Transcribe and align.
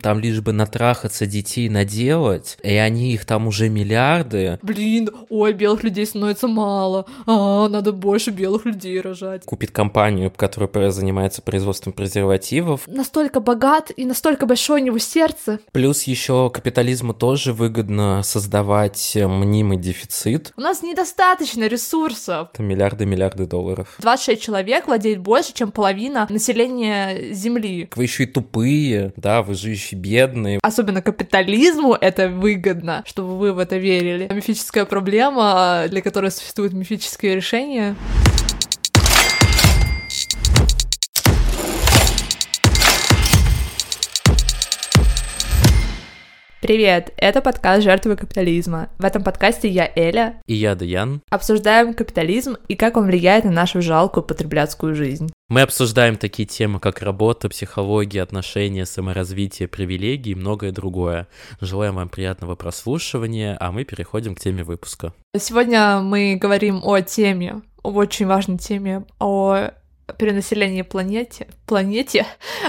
Там 0.00 0.20
лишь 0.20 0.40
бы 0.40 0.52
натрахаться 0.52 1.26
детей 1.26 1.68
наделать, 1.68 2.56
и 2.62 2.72
они 2.76 3.12
их 3.14 3.24
там 3.24 3.48
уже 3.48 3.68
миллиарды. 3.68 4.60
Блин, 4.62 5.10
ой, 5.28 5.52
белых 5.52 5.82
людей 5.82 6.06
становится 6.06 6.46
мало. 6.46 7.04
А, 7.26 7.68
надо 7.68 7.90
больше 7.90 8.30
белых 8.30 8.64
людей 8.64 9.00
рожать. 9.00 9.42
Купит 9.44 9.72
компанию, 9.72 10.30
которая 10.30 10.92
занимается 10.92 11.42
производством 11.42 11.92
презервативов. 11.92 12.82
Настолько 12.86 13.40
богат 13.40 13.90
и 13.96 14.04
настолько 14.04 14.46
большое 14.46 14.80
у 14.80 14.86
него 14.86 14.98
сердце. 14.98 15.58
Плюс 15.72 16.04
еще 16.04 16.48
капитализму 16.48 17.12
тоже 17.12 17.52
выгодно 17.52 18.22
создавать 18.22 19.16
мнимый 19.16 19.78
дефицит. 19.78 20.52
У 20.56 20.60
нас 20.60 20.84
недостаточно 20.84 21.66
ресурсов. 21.66 22.50
Это 22.54 22.62
миллиарды-миллиарды 22.62 23.46
долларов. 23.46 23.96
26 23.98 24.40
человек 24.40 24.86
владеет 24.86 25.18
больше, 25.18 25.52
чем 25.54 25.72
половина 25.72 26.28
населения 26.30 27.32
Земли. 27.32 27.90
Вы 27.96 28.04
еще 28.04 28.22
и 28.22 28.26
тупые, 28.26 29.12
да, 29.16 29.42
вы 29.42 29.54
же 29.54 29.70
еще 29.70 29.87
бедные. 29.94 30.58
Особенно 30.62 31.02
капитализму 31.02 31.94
это 31.94 32.28
выгодно, 32.28 33.02
чтобы 33.06 33.38
вы 33.38 33.52
в 33.52 33.58
это 33.58 33.76
верили. 33.76 34.28
Мифическая 34.32 34.84
проблема, 34.84 35.84
для 35.88 36.02
которой 36.02 36.30
существуют 36.30 36.72
мифические 36.72 37.36
решения. 37.36 37.96
Привет, 46.60 47.12
это 47.16 47.40
подкаст 47.40 47.84
«Жертвы 47.84 48.16
капитализма». 48.16 48.90
В 48.98 49.04
этом 49.04 49.22
подкасте 49.22 49.68
я 49.68 49.90
Эля. 49.94 50.42
И 50.46 50.54
я 50.54 50.74
Даян. 50.74 51.22
Обсуждаем 51.30 51.94
капитализм 51.94 52.56
и 52.66 52.74
как 52.74 52.96
он 52.96 53.06
влияет 53.06 53.44
на 53.44 53.52
нашу 53.52 53.80
жалкую 53.80 54.24
потребляцкую 54.24 54.94
жизнь. 54.94 55.30
Мы 55.50 55.62
обсуждаем 55.62 56.16
такие 56.18 56.46
темы, 56.46 56.78
как 56.78 57.00
работа, 57.00 57.48
психология, 57.48 58.20
отношения, 58.20 58.84
саморазвитие, 58.84 59.66
привилегии 59.66 60.32
и 60.32 60.34
многое 60.34 60.72
другое. 60.72 61.26
Желаем 61.62 61.94
вам 61.94 62.10
приятного 62.10 62.54
прослушивания, 62.54 63.56
а 63.58 63.72
мы 63.72 63.84
переходим 63.84 64.34
к 64.34 64.40
теме 64.40 64.62
выпуска. 64.62 65.14
Сегодня 65.34 66.00
мы 66.00 66.36
говорим 66.36 66.82
о 66.84 67.00
теме, 67.00 67.62
об 67.82 67.96
очень 67.96 68.26
важной 68.26 68.58
теме, 68.58 69.06
о 69.18 69.70
перенаселении 70.18 70.82
планете, 70.82 71.48
планете, 71.64 72.26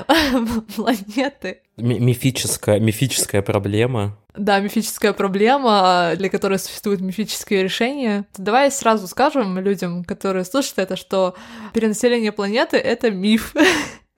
планеты. 0.75 1.59
Мифическая, 1.75 2.80
мифическая 2.80 3.41
проблема. 3.41 4.17
Да, 4.39 4.61
мифическая 4.61 5.11
проблема, 5.11 6.13
для 6.15 6.29
которой 6.29 6.59
существуют 6.59 7.01
мифические 7.01 7.61
решения. 7.61 8.25
Давай 8.37 8.71
сразу 8.71 9.05
скажем 9.05 9.59
людям, 9.59 10.05
которые 10.05 10.45
слушают 10.45 10.79
это, 10.79 10.95
что 10.95 11.35
перенаселение 11.73 12.31
планеты— 12.31 12.77
это 12.77 13.11
миф. 13.11 13.53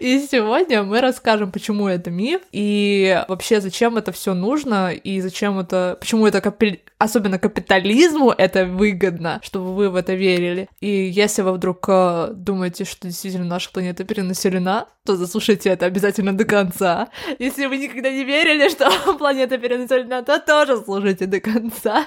И 0.00 0.26
сегодня 0.30 0.82
мы 0.82 1.00
расскажем, 1.00 1.52
почему 1.52 1.88
это 1.88 2.10
миф, 2.10 2.40
и 2.52 3.22
вообще 3.28 3.60
зачем 3.60 3.96
это 3.96 4.12
все 4.12 4.34
нужно, 4.34 4.92
и 4.92 5.20
зачем 5.20 5.58
это, 5.58 5.96
почему 6.00 6.26
это 6.26 6.40
капи... 6.40 6.82
особенно 6.98 7.38
капитализму 7.38 8.30
это 8.30 8.64
выгодно, 8.66 9.40
чтобы 9.42 9.74
вы 9.74 9.90
в 9.90 9.96
это 9.96 10.14
верили. 10.14 10.68
И 10.80 10.88
если 10.88 11.42
вы 11.42 11.52
вдруг 11.52 11.84
э, 11.88 12.28
думаете, 12.34 12.84
что 12.84 13.08
действительно 13.08 13.46
наша 13.46 13.70
планета 13.70 14.04
перенаселена, 14.04 14.86
то 15.04 15.16
заслушайте 15.16 15.70
это 15.70 15.86
обязательно 15.86 16.36
до 16.36 16.44
конца. 16.44 17.08
Если 17.38 17.66
вы 17.66 17.78
никогда 17.78 18.10
не 18.10 18.24
верили, 18.24 18.68
что 18.70 18.90
планета 19.14 19.58
перенаселена, 19.58 20.22
то 20.22 20.38
тоже 20.38 20.82
слушайте 20.84 21.26
до 21.26 21.40
конца. 21.40 22.06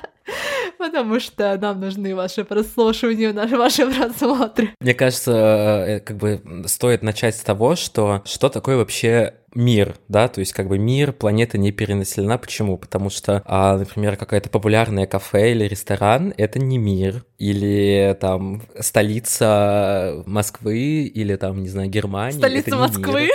Потому 0.78 1.20
что 1.20 1.58
нам 1.58 1.80
нужны 1.80 2.16
ваши 2.16 2.44
прослушивания, 2.44 3.34
наши 3.34 3.58
ваши 3.58 3.90
просмотры. 3.90 4.70
Мне 4.80 4.94
кажется, 4.94 5.32
э, 5.32 6.00
как 6.00 6.18
бы 6.18 6.42
стоит 6.68 7.02
начать 7.02 7.36
с 7.36 7.42
того, 7.42 7.69
что 7.76 8.22
что 8.26 8.50
такое 8.50 8.78
вообще 8.78 9.34
мир, 9.56 9.96
да, 10.08 10.28
то 10.28 10.40
есть 10.40 10.54
как 10.54 10.68
бы 10.68 10.78
мир, 10.78 11.12
планета 11.12 11.58
не 11.58 11.72
перенаселена. 11.72 12.38
Почему? 12.38 12.78
Потому 12.78 13.10
что, 13.10 13.42
а, 13.46 13.78
например, 13.78 14.16
какое-то 14.16 14.50
популярное 14.50 15.08
кафе 15.08 15.52
или 15.52 15.66
ресторан— 15.66 16.34
это 16.38 16.60
не 16.60 16.78
мир. 16.78 17.26
Или 17.38 18.16
там 18.20 18.62
столица 18.80 20.24
Москвы, 20.26 21.04
или 21.04 21.36
там, 21.36 21.62
не 21.62 21.70
знаю, 21.70 21.90
Германии. 21.90 22.38
Столица 22.38 22.76
Москвы? 22.76 23.22
Мир. 23.24 23.32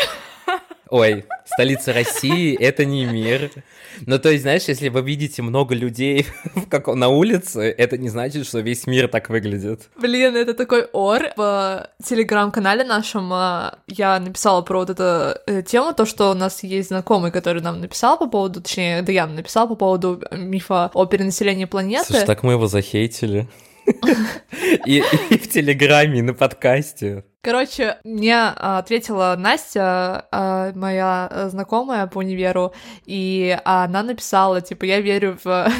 Ой, 0.94 1.24
столица 1.44 1.92
России— 1.92 2.56
это 2.60 2.84
не 2.84 3.04
мир. 3.04 3.50
Ну, 4.06 4.16
то 4.20 4.30
есть, 4.30 4.42
знаешь, 4.42 4.62
если 4.68 4.90
вы 4.90 5.02
видите 5.02 5.42
много 5.42 5.74
людей 5.74 6.24
как 6.70 6.86
на 6.86 7.08
улице, 7.08 7.62
это 7.62 7.98
не 7.98 8.08
значит, 8.08 8.46
что 8.46 8.60
весь 8.60 8.86
мир 8.86 9.08
так 9.08 9.28
выглядит. 9.28 9.90
Блин, 10.00 10.36
это 10.36 10.54
такой 10.54 10.84
ор. 10.92 11.32
В 11.36 11.90
телеграм-канале 12.00 12.84
нашем 12.84 13.32
а, 13.32 13.80
я 13.88 14.20
написала 14.20 14.62
про 14.62 14.78
вот 14.78 14.90
эту 14.90 15.36
э, 15.48 15.62
тему, 15.66 15.94
то, 15.94 16.06
что 16.06 16.30
у 16.30 16.34
нас 16.34 16.62
есть 16.62 16.90
знакомый, 16.90 17.32
который 17.32 17.60
нам 17.60 17.80
написал 17.80 18.16
по 18.16 18.28
поводу, 18.28 18.62
точнее, 18.62 19.02
Даян 19.02 19.34
написал 19.34 19.66
по 19.66 19.74
поводу 19.74 20.22
мифа 20.30 20.92
о 20.94 21.06
перенаселении 21.06 21.64
планеты. 21.64 22.04
Слушай, 22.06 22.26
так 22.26 22.44
мы 22.44 22.52
его 22.52 22.68
захейтили. 22.68 23.48
И, 24.86 25.02
и 25.30 25.38
в 25.38 25.50
Телеграме, 25.50 26.20
и 26.20 26.22
на 26.22 26.34
подкасте. 26.34 27.24
Короче, 27.44 27.98
мне 28.04 28.34
а, 28.36 28.78
ответила 28.78 29.36
Настя, 29.38 30.26
а, 30.32 30.72
моя 30.74 31.28
э, 31.30 31.48
знакомая 31.50 32.06
по 32.06 32.20
универу, 32.20 32.72
и 33.04 33.58
она 33.66 34.02
написала, 34.02 34.62
типа, 34.62 34.86
я 34.86 35.02
верю 35.02 35.38
в 35.44 35.70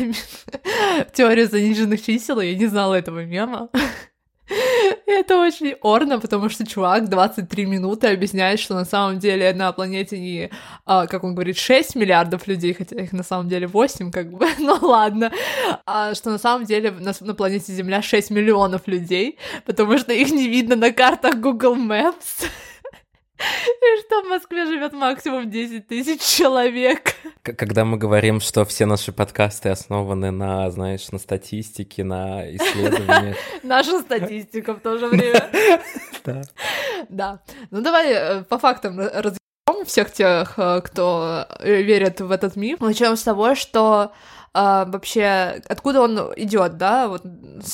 теорию 1.15 1.49
заниженных 1.49 2.03
чисел, 2.03 2.41
я 2.41 2.55
не 2.55 2.67
знала 2.67 2.97
этого 2.97 3.25
мема. 3.25 3.71
Это 5.07 5.41
очень 5.41 5.75
орно, 5.83 6.19
потому 6.19 6.49
что 6.49 6.67
чувак 6.67 7.09
23 7.09 7.67
минуты 7.67 8.09
объясняет, 8.09 8.61
что 8.61 8.75
на 8.75 8.85
самом 8.85 9.19
деле 9.19 9.53
на 9.53 9.73
планете 9.73 10.19
не, 10.19 10.51
а, 10.87 11.07
как 11.07 11.25
он 11.25 11.35
говорит, 11.35 11.59
6 11.59 11.95
миллиардов 11.95 12.47
людей, 12.47 12.73
хотя 12.75 12.97
их 12.97 13.13
на 13.13 13.23
самом 13.23 13.49
деле 13.49 13.67
8, 13.67 14.11
как 14.11 14.31
бы, 14.31 14.47
ну 14.59 14.79
ладно, 14.81 15.31
а, 15.87 16.15
что 16.15 16.31
на 16.31 16.39
самом 16.39 16.65
деле 16.65 16.91
на, 16.91 17.13
на 17.21 17.35
планете 17.35 17.73
Земля 17.73 18.03
6 18.03 18.31
миллионов 18.31 18.87
людей, 18.87 19.39
потому 19.67 19.99
что 19.99 20.13
их 20.13 20.31
не 20.31 20.49
видно 20.49 20.77
на 20.77 20.93
картах 20.93 21.37
Google 21.37 21.77
Maps. 21.77 22.47
И 23.39 24.01
что 24.01 24.23
в 24.23 24.29
Москве 24.29 24.67
живет 24.67 24.93
максимум 24.93 25.51
10 25.51 25.89
тысяч 25.89 26.21
человек. 26.21 27.15
Когда 27.43 27.85
мы 27.85 27.97
говорим, 27.97 28.41
что 28.41 28.65
все 28.65 28.87
наши 28.87 29.13
подкасты 29.13 29.71
основаны 29.71 30.31
на, 30.31 30.71
знаешь, 30.71 31.11
на 31.11 31.19
статистике, 31.19 32.05
на 32.05 32.49
исследованиях. 32.55 33.37
Наша 33.63 34.01
статистика 34.01 34.75
в 34.75 34.81
то 34.81 34.99
же 34.99 35.09
время. 35.09 35.51
Да. 36.25 36.43
Да. 37.09 37.41
Ну 37.71 37.83
давай 37.83 38.13
э, 38.13 38.43
по 38.45 38.59
фактам 38.59 38.99
разберем 38.99 39.85
всех 39.85 40.13
тех, 40.13 40.55
э, 40.59 40.81
кто 40.83 41.47
э, 41.59 41.83
верит 41.83 42.21
в 42.21 42.31
этот 42.31 42.57
миф. 42.57 42.81
Начнем 42.81 43.17
с 43.17 43.23
того, 43.23 43.55
что 43.55 44.13
а, 44.57 44.85
вообще, 44.85 45.61
откуда 45.69 46.03
он 46.03 46.17
идет, 46.37 46.77
да, 46.77 47.09
вот 47.09 47.23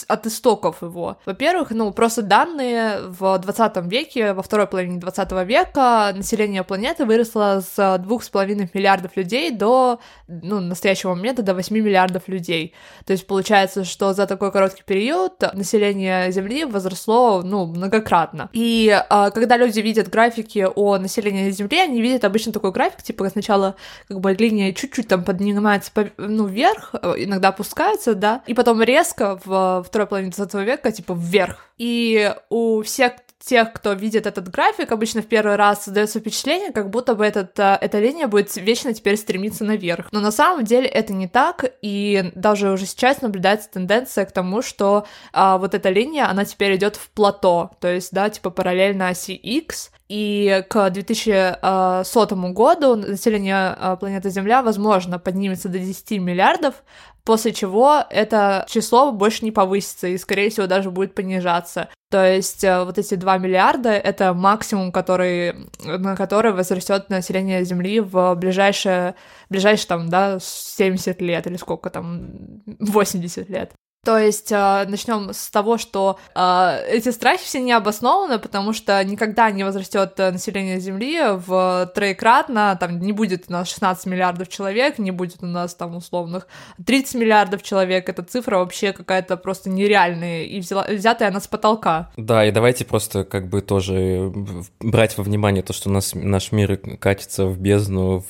от 0.09 0.27
истоков 0.27 0.81
его. 0.81 1.19
Во-первых, 1.27 1.71
ну, 1.71 1.93
просто 1.93 2.23
данные 2.23 3.01
в 3.03 3.39
20 3.39 3.77
веке, 3.87 4.33
во 4.33 4.43
второй 4.43 4.67
половине 4.67 4.99
20 4.99 5.33
века 5.47 6.13
население 6.15 6.65
планеты 6.65 7.05
выросло 7.05 7.61
с 7.61 7.79
2,5 7.79 8.71
миллиардов 8.73 9.15
людей 9.17 9.51
до, 9.51 10.01
ну, 10.27 10.61
настоящего 10.61 11.15
момента 11.15 11.43
до 11.43 11.55
8 11.55 11.77
миллиардов 11.77 12.29
людей. 12.29 12.75
То 13.05 13.13
есть 13.13 13.27
получается, 13.27 13.85
что 13.85 14.15
за 14.15 14.27
такой 14.27 14.51
короткий 14.51 14.83
период 14.83 15.35
население 15.53 16.33
Земли 16.33 16.65
возросло, 16.65 17.43
ну, 17.43 17.67
многократно. 17.67 18.49
И 18.55 18.91
а, 19.11 19.31
когда 19.31 19.59
люди 19.59 19.81
видят 19.81 20.09
графики 20.09 20.67
о 20.75 20.97
населении 20.97 21.51
Земли, 21.51 21.79
они 21.79 22.01
видят 22.01 22.25
обычно 22.25 22.53
такой 22.53 22.73
график, 22.73 23.03
типа 23.03 23.29
сначала 23.29 23.77
как 24.09 24.21
бы 24.21 24.33
линия 24.33 24.73
чуть-чуть 24.73 25.09
там 25.09 25.25
поднимается, 25.25 25.91
ну, 26.17 26.47
вверх, 26.47 26.70
вверх, 26.71 26.95
э, 26.95 27.15
иногда 27.19 27.49
опускается, 27.49 28.15
да, 28.15 28.43
и 28.47 28.55
потом 28.55 28.83
резко 28.83 29.39
в 29.45 29.85
второй 29.87 30.07
половине 30.07 30.33
20 30.33 30.55
века, 30.65 30.93
типа, 30.93 31.15
вверх. 31.19 31.67
И 31.79 32.35
у 32.49 32.83
всех 32.83 33.13
тех, 33.43 33.73
кто 33.73 33.95
видит 33.95 34.27
этот 34.27 34.49
график, 34.51 34.93
обычно 34.93 35.23
в 35.23 35.27
первый 35.27 35.57
раз 35.57 35.85
создается 35.85 36.21
впечатление, 36.21 36.73
как 36.73 36.91
будто 36.91 37.15
бы 37.15 37.25
этот, 37.25 37.59
э, 37.59 37.79
эта 37.81 37.99
линия 37.99 38.27
будет 38.27 38.55
вечно 38.57 38.93
теперь 38.93 39.17
стремиться 39.17 39.65
наверх. 39.65 40.09
Но 40.13 40.21
на 40.21 40.31
самом 40.31 40.65
деле 40.65 40.87
это 40.87 41.13
не 41.13 41.27
так, 41.27 41.65
и 41.81 42.33
даже 42.35 42.71
уже 42.71 42.87
сейчас 42.87 43.23
наблюдается 43.23 43.71
тенденция 43.71 44.27
к 44.27 44.33
тому, 44.33 44.61
что 44.63 45.07
а, 45.33 45.57
вот 45.57 45.75
эта 45.75 45.89
линия, 45.89 46.29
она 46.29 46.45
теперь 46.45 46.77
идет 46.77 46.97
в 46.97 47.09
плато, 47.11 47.71
то 47.81 47.89
есть, 47.89 48.13
да, 48.13 48.29
типа 48.29 48.51
параллельно 48.51 49.09
оси 49.09 49.33
X, 49.33 49.91
и 50.11 50.65
к 50.69 50.91
2100 50.91 52.27
году 52.53 52.97
население 52.97 53.77
а, 53.79 53.95
планеты 53.95 54.29
Земля, 54.31 54.61
возможно, 54.61 55.21
поднимется 55.21 55.69
до 55.69 55.79
10 55.79 56.21
миллиардов, 56.21 56.83
после 57.23 57.53
чего 57.53 58.03
это 58.11 58.67
число 58.69 59.13
больше 59.13 59.45
не 59.45 59.53
повысится 59.53 60.09
и, 60.09 60.19
скорее 60.19 60.51
всего, 60.51 60.67
даже 60.67 60.91
будет 60.91 61.15
понижаться. 61.15 61.91
То 62.11 62.27
есть 62.27 62.65
э, 62.65 62.83
вот 62.83 62.99
эти 62.99 63.15
2 63.15 63.39
миллиарда— 63.39 63.91
это 63.91 64.35
максимум, 64.35 64.91
который, 64.91 65.55
на 65.85 66.17
который 66.17 66.53
возрастет 66.53 67.09
население 67.09 67.63
Земли 67.63 68.01
в 68.01 68.35
ближайшее, 68.35 69.15
ближайшие 69.49 69.87
там, 69.87 70.09
да, 70.09 70.39
70 70.41 71.21
лет 71.21 71.47
или 71.47 71.57
сколько 71.57 71.89
там, 71.89 72.33
80 72.81 73.49
лет. 73.49 73.71
То 74.05 74.19
есть 74.19 74.51
э, 74.51 74.87
начнем 74.89 75.33
с 75.33 75.51
того, 75.51 75.77
что 75.77 76.19
э, 76.35 76.87
эти 76.89 77.11
страхи 77.11 77.45
все 77.45 77.61
не 77.61 77.73
обоснованы, 77.73 78.39
потому 78.39 78.73
что 78.73 79.03
никогда 79.05 79.51
не 79.51 79.63
возрастет 79.63 80.17
население 80.17 80.81
Земли 80.81 81.21
в 81.47 81.91
троекратно, 81.95 82.77
там 82.81 82.99
не 82.99 83.13
будет 83.13 83.45
у 83.49 83.53
нас 83.53 83.69
16 83.69 84.07
миллиардов 84.07 84.49
человек, 84.49 84.99
не 84.99 85.11
будет 85.11 85.43
у 85.43 85.47
нас 85.47 85.75
там 85.75 85.97
условных 85.97 86.47
30 86.85 87.15
миллиардов 87.17 87.63
человек, 87.63 88.09
эта 88.09 88.23
цифра 88.23 88.59
вообще 88.59 88.93
какая-то 88.93 89.37
просто 89.37 89.69
нереальная 89.69 90.45
и 90.45 90.61
взяла, 90.61 90.87
взятая 90.89 91.29
она 91.29 91.41
с 91.41 91.47
потолка. 91.47 92.11
Да, 92.17 92.47
и 92.47 92.51
давайте 92.51 92.87
просто 92.87 93.25
как 93.25 93.49
бы 93.49 93.61
тоже 93.61 94.33
брать 94.81 95.19
во 95.19 95.25
внимание 95.25 95.63
то, 95.63 95.75
что 95.75 95.91
у 95.91 95.93
нас 95.93 96.15
наш 96.15 96.53
мир 96.53 96.79
катится 96.99 97.45
в 97.45 97.59
бездну, 97.59 98.25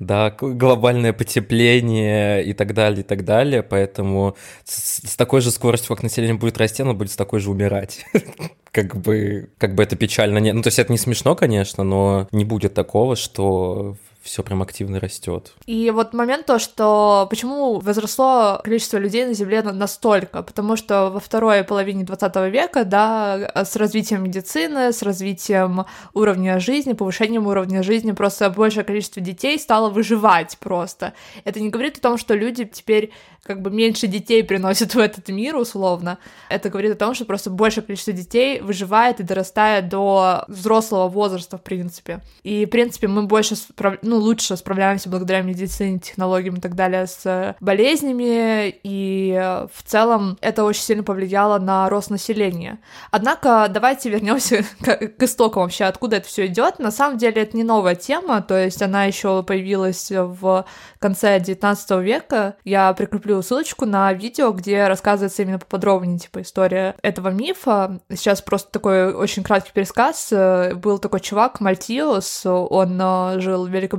да, 0.00 0.34
глобальное 0.40 1.12
потепление 1.12 2.44
и 2.44 2.52
так 2.54 2.74
далее, 2.74 3.00
и 3.00 3.02
так 3.04 3.24
далее, 3.24 3.62
поэтому 3.62 4.36
с, 4.64 5.08
с 5.08 5.16
такой 5.16 5.42
же 5.42 5.52
скоростью, 5.52 5.94
как 5.94 6.02
население 6.02 6.34
будет 6.34 6.58
расти, 6.58 6.82
оно 6.82 6.92
будет 6.92 7.12
с 7.12 7.16
такой 7.16 7.38
же 7.38 7.50
умирать. 7.50 8.04
как 8.72 8.96
бы, 8.96 9.50
как 9.58 9.76
бы 9.76 9.84
это 9.84 9.94
печально 9.94 10.38
не... 10.38 10.52
Ну, 10.52 10.62
то 10.62 10.68
есть 10.68 10.80
это 10.80 10.90
не 10.90 10.98
смешно, 10.98 11.36
конечно, 11.36 11.84
но 11.84 12.26
не 12.32 12.44
будет 12.44 12.74
такого, 12.74 13.14
что 13.14 13.96
все 14.28 14.42
прям 14.42 14.62
активно 14.62 15.00
растет. 15.00 15.54
И 15.66 15.90
вот 15.90 16.12
момент 16.12 16.46
то, 16.46 16.58
что 16.58 17.26
почему 17.30 17.80
возросло 17.80 18.60
количество 18.62 18.98
людей 18.98 19.24
на 19.24 19.32
Земле 19.32 19.62
настолько, 19.62 20.42
потому 20.42 20.76
что 20.76 21.10
во 21.10 21.18
второй 21.18 21.64
половине 21.64 22.04
20 22.04 22.36
века, 22.52 22.84
да, 22.84 23.50
с 23.54 23.74
развитием 23.76 24.22
медицины, 24.22 24.92
с 24.92 25.02
развитием 25.02 25.86
уровня 26.12 26.60
жизни, 26.60 26.92
повышением 26.92 27.46
уровня 27.46 27.82
жизни, 27.82 28.12
просто 28.12 28.50
большее 28.50 28.84
количество 28.84 29.22
детей 29.22 29.58
стало 29.58 29.88
выживать 29.88 30.58
просто. 30.58 31.14
Это 31.44 31.60
не 31.60 31.70
говорит 31.70 31.96
о 31.96 32.00
том, 32.00 32.18
что 32.18 32.34
люди 32.34 32.64
теперь 32.66 33.12
как 33.48 33.62
бы 33.62 33.70
меньше 33.70 34.06
детей 34.06 34.44
приносят 34.44 34.94
в 34.94 34.98
этот 34.98 35.28
мир, 35.28 35.56
условно. 35.56 36.18
Это 36.50 36.68
говорит 36.68 36.92
о 36.92 36.96
том, 36.96 37.14
что 37.14 37.24
просто 37.24 37.50
большее 37.50 37.82
количество 37.82 38.12
детей 38.12 38.60
выживает 38.60 39.20
и 39.20 39.22
дорастает 39.22 39.88
до 39.88 40.44
взрослого 40.48 41.08
возраста, 41.08 41.56
в 41.56 41.62
принципе. 41.62 42.20
И, 42.42 42.66
в 42.66 42.68
принципе, 42.68 43.08
мы 43.08 43.22
больше, 43.22 43.56
справ... 43.56 43.98
лучше 44.18 44.56
справляемся 44.56 45.08
благодаря 45.08 45.42
медицине, 45.42 45.98
технологиям 45.98 46.56
и 46.56 46.60
так 46.60 46.74
далее 46.74 47.06
с 47.06 47.56
болезнями, 47.60 48.68
и 48.82 49.66
в 49.72 49.82
целом 49.84 50.38
это 50.40 50.64
очень 50.64 50.82
сильно 50.82 51.02
повлияло 51.02 51.58
на 51.58 51.88
рост 51.88 52.10
населения. 52.10 52.78
Однако 53.10 53.66
давайте 53.70 54.10
вернемся 54.10 54.64
к, 54.80 55.08
к 55.08 55.22
истокам 55.22 55.62
вообще, 55.62 55.84
откуда 55.84 56.16
это 56.16 56.28
все 56.28 56.46
идет. 56.46 56.78
На 56.78 56.90
самом 56.90 57.18
деле 57.18 57.42
это 57.42 57.56
не 57.56 57.64
новая 57.64 57.94
тема, 57.94 58.42
то 58.42 58.56
есть 58.56 58.82
она 58.82 59.04
еще 59.04 59.42
появилась 59.42 60.10
в 60.10 60.64
конце 60.98 61.40
19 61.40 61.90
века. 62.02 62.56
Я 62.64 62.92
прикреплю 62.92 63.42
ссылочку 63.42 63.86
на 63.86 64.12
видео, 64.12 64.52
где 64.52 64.86
рассказывается 64.88 65.42
именно 65.42 65.58
поподробнее, 65.58 66.18
типа, 66.18 66.42
история 66.42 66.94
этого 67.02 67.28
мифа. 67.28 68.00
Сейчас 68.10 68.42
просто 68.42 68.70
такой 68.72 69.14
очень 69.14 69.42
краткий 69.42 69.72
пересказ. 69.72 70.32
Был 70.76 70.98
такой 70.98 71.20
чувак, 71.20 71.60
Мальтиус, 71.60 72.46
он 72.46 73.00
э, 73.00 73.40
жил 73.40 73.66
в 73.66 73.70
Великобритании, 73.70 73.97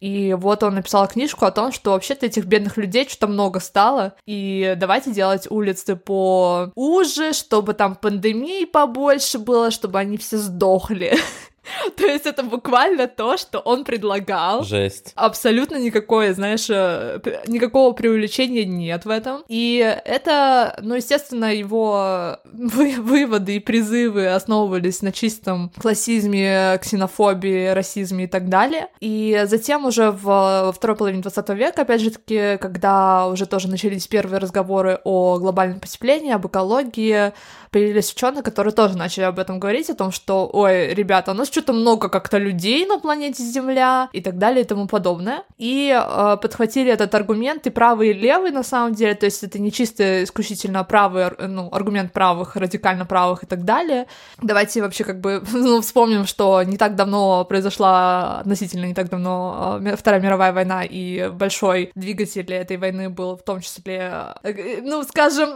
и 0.00 0.34
вот 0.34 0.62
он 0.62 0.74
написал 0.74 1.06
книжку 1.08 1.44
о 1.44 1.50
том, 1.50 1.72
что 1.72 1.92
вообще-то 1.92 2.26
этих 2.26 2.44
бедных 2.46 2.76
людей 2.76 3.06
что-то 3.08 3.26
много 3.26 3.60
стало, 3.60 4.14
и 4.26 4.74
давайте 4.76 5.12
делать 5.12 5.46
улицы 5.50 5.96
по 5.96 6.72
уже, 6.74 7.32
чтобы 7.32 7.74
там 7.74 7.94
пандемии 7.94 8.64
побольше 8.64 9.38
было, 9.38 9.70
чтобы 9.70 9.98
они 9.98 10.16
все 10.16 10.38
сдохли. 10.38 11.16
То 11.96 12.06
есть 12.06 12.26
это 12.26 12.42
буквально 12.42 13.06
то, 13.06 13.36
что 13.36 13.58
он 13.58 13.84
предлагал. 13.84 14.62
Жесть. 14.64 15.12
Абсолютно 15.14 15.76
никакое, 15.76 16.34
знаешь, 16.34 16.68
э, 16.68 17.20
никакого 17.46 17.92
преувеличения 17.92 18.64
нет 18.64 19.04
в 19.04 19.10
этом. 19.10 19.42
И 19.48 19.78
это, 20.04 20.78
ну, 20.82 20.94
естественно, 20.94 21.54
его 21.54 22.38
вы 22.44 22.96
выводы 23.00 23.56
и 23.56 23.60
призывы 23.60 24.28
основывались 24.28 25.02
на 25.02 25.12
чистом 25.12 25.70
классизме, 25.80 26.78
ксенофобии, 26.80 27.68
расизме 27.68 28.24
и 28.24 28.28
так 28.28 28.48
далее. 28.48 28.88
И 29.00 29.42
затем 29.46 29.84
уже 29.84 30.10
в, 30.10 30.22
во 30.22 30.72
второй 30.72 30.96
половине 30.96 31.22
20 31.22 31.48
века, 31.50 31.82
опять 31.82 32.00
же 32.00 32.10
таки, 32.10 32.56
когда 32.58 33.26
уже 33.26 33.46
тоже 33.46 33.68
начались 33.68 34.06
первые 34.06 34.38
разговоры 34.38 35.00
о 35.04 35.38
глобальном 35.38 35.80
потеплении, 35.80 36.32
об 36.32 36.46
экологии, 36.46 37.32
появились 37.70 38.12
ученые, 38.12 38.42
которые 38.42 38.72
тоже 38.72 38.96
начали 38.96 39.24
об 39.24 39.38
этом 39.38 39.60
говорить, 39.60 39.90
о 39.90 39.94
том, 39.94 40.10
что, 40.12 40.48
ой, 40.52 40.94
ребята, 40.94 41.30
у 41.30 41.34
нас 41.34 41.48
что-то 41.60 41.72
много 41.74 42.08
как-то 42.08 42.38
людей 42.38 42.86
на 42.86 42.98
планете 42.98 43.42
Земля 43.42 44.08
и 44.12 44.20
так 44.22 44.38
далее 44.38 44.64
и 44.64 44.66
тому 44.66 44.86
подобное. 44.86 45.42
И 45.58 45.90
э, 45.90 46.36
подхватили 46.40 46.90
этот 46.90 47.14
аргумент 47.14 47.66
и 47.66 47.70
правый, 47.70 48.10
и 48.10 48.12
левый 48.14 48.50
на 48.50 48.62
самом 48.62 48.94
деле, 48.94 49.14
то 49.14 49.26
есть 49.26 49.44
это 49.44 49.58
не 49.58 49.70
чисто 49.70 50.24
исключительно 50.24 50.84
правый, 50.84 51.26
ну, 51.38 51.68
аргумент 51.70 52.12
правых, 52.12 52.56
радикально 52.56 53.04
правых 53.04 53.42
и 53.42 53.46
так 53.46 53.64
далее. 53.64 54.06
Давайте 54.40 54.80
вообще 54.80 55.04
как 55.04 55.20
бы 55.20 55.42
ну, 55.52 55.80
вспомним, 55.82 56.26
что 56.26 56.62
не 56.62 56.78
так 56.78 56.96
давно 56.96 57.44
произошла, 57.44 58.40
относительно 58.40 58.86
не 58.86 58.94
так 58.94 59.10
давно, 59.10 59.78
э, 59.84 59.96
Вторая 59.96 60.22
мировая 60.22 60.52
война, 60.52 60.84
и 60.84 61.28
большой 61.28 61.92
двигатель 61.94 62.50
этой 62.52 62.78
войны 62.78 63.10
был 63.10 63.36
в 63.36 63.42
том 63.42 63.60
числе, 63.60 64.34
э, 64.42 64.80
ну, 64.82 65.02
скажем, 65.02 65.50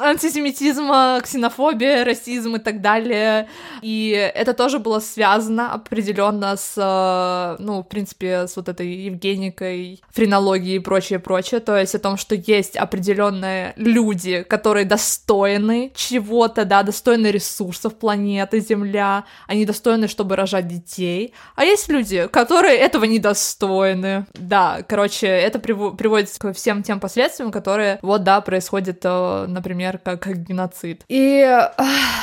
антисемитизм, 0.00 0.90
ксенофобия, 1.22 2.04
расизм 2.04 2.56
и 2.56 2.58
так 2.58 2.80
далее. 2.80 3.48
И 3.82 4.10
это 4.34 4.52
тоже 4.52 4.80
было 4.80 4.98
связано 4.98 5.33
связано 5.34 5.72
определенно 5.72 6.56
с, 6.56 6.74
э, 6.76 7.62
ну, 7.62 7.82
в 7.82 7.88
принципе, 7.88 8.46
с 8.46 8.56
вот 8.56 8.68
этой 8.68 8.88
Евгеникой, 8.88 10.00
френологией 10.12 10.76
и 10.76 10.78
прочее, 10.78 11.18
прочее. 11.18 11.60
То 11.60 11.76
есть 11.76 11.94
о 11.94 11.98
том, 11.98 12.16
что 12.16 12.34
есть 12.34 12.76
определенные 12.76 13.72
люди, 13.76 14.42
которые 14.42 14.84
достойны 14.84 15.90
чего-то, 15.94 16.64
да, 16.64 16.82
достойны 16.82 17.28
ресурсов 17.28 17.94
планеты 17.94 18.60
Земля, 18.60 19.24
они 19.48 19.66
достойны, 19.66 20.08
чтобы 20.08 20.36
рожать 20.36 20.68
детей. 20.68 21.34
А 21.56 21.64
есть 21.64 21.88
люди, 21.88 22.28
которые 22.28 22.76
этого 22.76 23.04
недостойны. 23.04 24.26
Да, 24.34 24.82
короче, 24.88 25.26
это 25.26 25.58
приводит 25.58 26.30
к 26.38 26.52
всем 26.52 26.82
тем 26.82 27.00
последствиям, 27.00 27.50
которые, 27.50 27.98
вот, 28.02 28.22
да, 28.22 28.40
происходят, 28.40 29.00
э, 29.02 29.46
например, 29.48 29.98
как, 29.98 30.24
геноцид. 30.44 31.04
И 31.08 31.42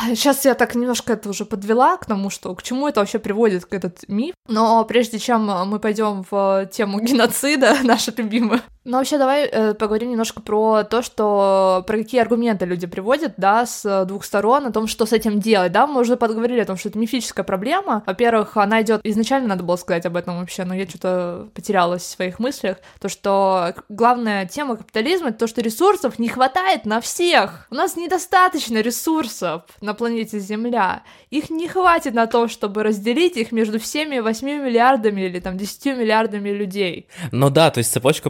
сейчас 0.10 0.46
я 0.46 0.54
так 0.54 0.76
немножко 0.76 1.14
это 1.14 1.30
уже 1.30 1.46
подвела 1.46 1.98
к 1.98 2.06
тому, 2.06 2.30
что 2.30 2.56
к 2.56 2.64
чему 2.64 2.88
это 2.88 3.01
вообще 3.02 3.20
приводит 3.20 3.66
к 3.66 3.74
этот 3.74 4.08
миф. 4.08 4.34
Но 4.48 4.84
прежде 4.86 5.20
чем 5.20 5.46
мы 5.46 5.80
пойдем 5.80 6.24
в 6.30 6.70
тему 6.72 7.00
геноцида, 7.02 7.78
наша 7.84 8.14
любимая, 8.16 8.62
ну, 8.84 8.98
вообще, 8.98 9.20
давай 9.20 9.46
э, 9.46 9.74
поговорим 9.76 10.10
немножко 10.10 10.42
про 10.42 10.84
то, 10.84 11.04
что 11.04 11.84
про 11.86 11.98
какие 11.98 12.20
аргументы 12.20 12.66
люди 12.66 12.88
приводят, 12.88 13.34
да, 13.38 13.68
с 13.68 14.06
двух 14.06 14.26
сторон, 14.26 14.66
о 14.66 14.72
том, 14.72 14.88
что 14.88 15.06
с 15.06 15.14
этим 15.14 15.40
делать, 15.40 15.72
да, 15.72 15.86
мы 15.86 16.02
уже 16.02 16.18
подговорили 16.18 16.62
о 16.62 16.66
том, 16.66 16.78
что 16.78 16.90
это 16.90 16.98
мифическая 16.98 17.46
проблема. 17.46 18.02
Во-первых, 18.08 18.58
она 18.58 18.82
идет 18.82 19.02
изначально 19.04 19.50
надо 19.50 19.64
было 19.64 19.76
сказать 19.76 20.06
об 20.08 20.16
этом 20.16 20.40
вообще, 20.40 20.64
но 20.64 20.74
я 20.74 20.88
что-то 20.88 21.50
потерялась 21.54 22.02
в 22.02 22.08
своих 22.08 22.40
мыслях, 22.40 22.78
то, 23.00 23.08
что 23.08 23.76
главная 23.90 24.48
тема 24.48 24.78
капитализма 24.78 25.30
это 25.30 25.40
то, 25.40 25.48
что 25.48 25.62
ресурсов 25.62 26.18
не 26.18 26.28
хватает 26.28 26.86
на 26.86 27.02
всех. 27.02 27.68
У 27.70 27.76
нас 27.76 27.96
недостаточно 27.96 28.80
ресурсов 28.82 29.64
на 29.82 29.94
планете 29.94 30.40
Земля. 30.40 31.04
Их 31.30 31.52
не 31.52 31.68
хватит 31.68 32.16
на 32.16 32.26
то, 32.26 32.48
чтобы 32.48 32.82
разделить 32.82 33.38
их 33.38 33.52
между 33.52 33.80
всеми 33.80 34.20
8 34.20 34.48
миллиардами 34.48 35.22
или 35.22 35.40
там 35.40 35.58
10 35.58 35.86
миллиардами 35.98 36.50
людей. 36.50 37.08
Ну 37.32 37.52
да, 37.52 37.70
то 37.70 37.78
есть 37.78 37.92
цепочка 37.92 38.30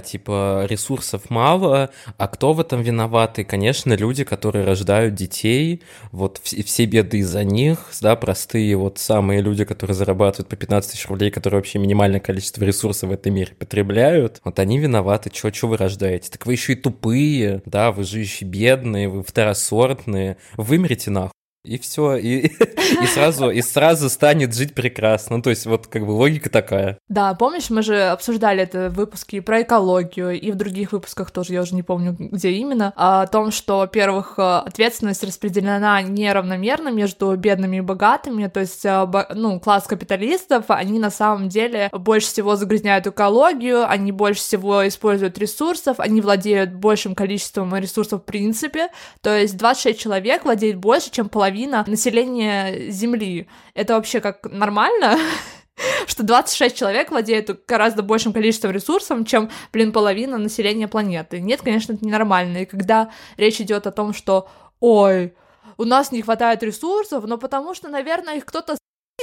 типа, 0.00 0.66
ресурсов 0.68 1.30
мало, 1.30 1.90
а 2.18 2.28
кто 2.28 2.52
в 2.52 2.60
этом 2.60 2.82
виноваты? 2.82 3.44
Конечно, 3.44 3.94
люди, 3.94 4.24
которые 4.24 4.64
рождают 4.64 5.14
детей, 5.14 5.82
вот 6.10 6.40
все 6.42 6.84
беды 6.86 7.18
из-за 7.18 7.44
них, 7.44 7.90
да, 8.00 8.16
простые 8.16 8.76
вот 8.76 8.98
самые 8.98 9.40
люди, 9.42 9.64
которые 9.64 9.94
зарабатывают 9.94 10.48
по 10.48 10.56
15 10.56 10.92
тысяч 10.92 11.06
рублей, 11.08 11.30
которые 11.30 11.58
вообще 11.58 11.78
минимальное 11.78 12.20
количество 12.20 12.64
ресурсов 12.64 13.10
в 13.10 13.12
этом 13.12 13.34
мире 13.34 13.54
потребляют, 13.58 14.40
вот 14.44 14.58
они 14.58 14.78
виноваты, 14.78 15.30
чё, 15.30 15.50
чё 15.50 15.68
вы 15.68 15.76
рождаете? 15.76 16.30
Так 16.30 16.46
вы 16.46 16.52
еще 16.52 16.72
и 16.72 16.76
тупые, 16.76 17.62
да, 17.66 17.92
вы 17.92 18.04
же 18.04 18.18
еще 18.20 18.44
бедные, 18.44 19.08
вы 19.08 19.22
второсортные, 19.22 20.36
вымерите 20.56 21.10
нахуй. 21.10 21.32
И 21.64 21.78
все, 21.78 22.16
и, 22.16 22.48
и 23.02 23.06
сразу, 23.06 23.48
и 23.50 23.62
сразу 23.62 24.10
станет 24.10 24.52
жить 24.52 24.74
прекрасно. 24.74 25.36
Ну, 25.36 25.42
то 25.42 25.50
есть, 25.50 25.64
вот 25.66 25.86
как 25.86 26.04
бы 26.04 26.10
логика 26.10 26.50
такая. 26.50 26.98
Да, 27.08 27.34
помнишь, 27.34 27.70
мы 27.70 27.82
же 27.82 28.02
обсуждали 28.02 28.62
это 28.62 28.90
в 28.90 28.94
выпуске 28.94 29.40
про 29.42 29.62
экологию, 29.62 30.40
и 30.40 30.50
в 30.50 30.56
других 30.56 30.90
выпусках 30.90 31.30
тоже, 31.30 31.52
я 31.52 31.62
уже 31.62 31.76
не 31.76 31.84
помню, 31.84 32.16
где 32.18 32.50
именно, 32.50 32.92
о 32.96 33.26
том, 33.28 33.52
что, 33.52 33.78
во-первых, 33.78 34.34
ответственность 34.38 35.22
распределена 35.22 36.02
неравномерно 36.02 36.88
между 36.88 37.36
бедными 37.36 37.76
и 37.76 37.80
богатыми, 37.80 38.48
то 38.48 38.58
есть, 38.58 38.84
э, 38.84 39.06
ну, 39.34 39.60
класс 39.60 39.84
капиталистов, 39.84 40.64
они 40.68 40.98
на 40.98 41.10
самом 41.10 41.48
деле 41.48 41.90
больше 41.92 42.26
всего 42.26 42.56
загрязняют 42.56 43.06
экологию, 43.06 43.88
они 43.88 44.10
больше 44.10 44.40
всего 44.40 44.86
используют 44.88 45.38
ресурсов, 45.38 46.00
они 46.00 46.20
владеют 46.20 46.72
большим 46.72 47.14
количеством 47.14 47.74
ресурсов 47.76 48.22
в 48.22 48.24
принципе, 48.24 48.88
то 49.20 49.36
есть 49.36 49.56
26 49.56 49.98
человек 49.98 50.44
владеет 50.44 50.76
больше, 50.76 51.12
чем 51.12 51.28
половина 51.28 51.51
половина 51.52 51.84
населения 51.86 52.90
Земли. 52.90 53.46
Это 53.74 53.94
вообще 53.94 54.20
как 54.20 54.46
нормально? 54.50 55.18
что 56.06 56.22
26 56.22 56.74
человек 56.76 57.10
владеют 57.10 57.50
гораздо 57.68 58.02
большим 58.02 58.32
количеством 58.32 58.70
ресурсов, 58.70 59.26
чем, 59.26 59.50
блин, 59.70 59.92
половина 59.92 60.38
населения 60.38 60.88
планеты. 60.88 61.40
Нет, 61.40 61.60
конечно, 61.60 61.92
это 61.92 62.06
ненормально. 62.06 62.58
И 62.58 62.64
когда 62.64 63.10
речь 63.36 63.60
идет 63.60 63.86
о 63.86 63.92
том, 63.92 64.14
что, 64.14 64.48
ой, 64.80 65.34
у 65.76 65.84
нас 65.84 66.10
не 66.10 66.22
хватает 66.22 66.62
ресурсов, 66.62 67.24
но 67.26 67.36
потому 67.36 67.74
что, 67.74 67.88
наверное, 67.88 68.36
их 68.36 68.46
кто-то 68.46 68.76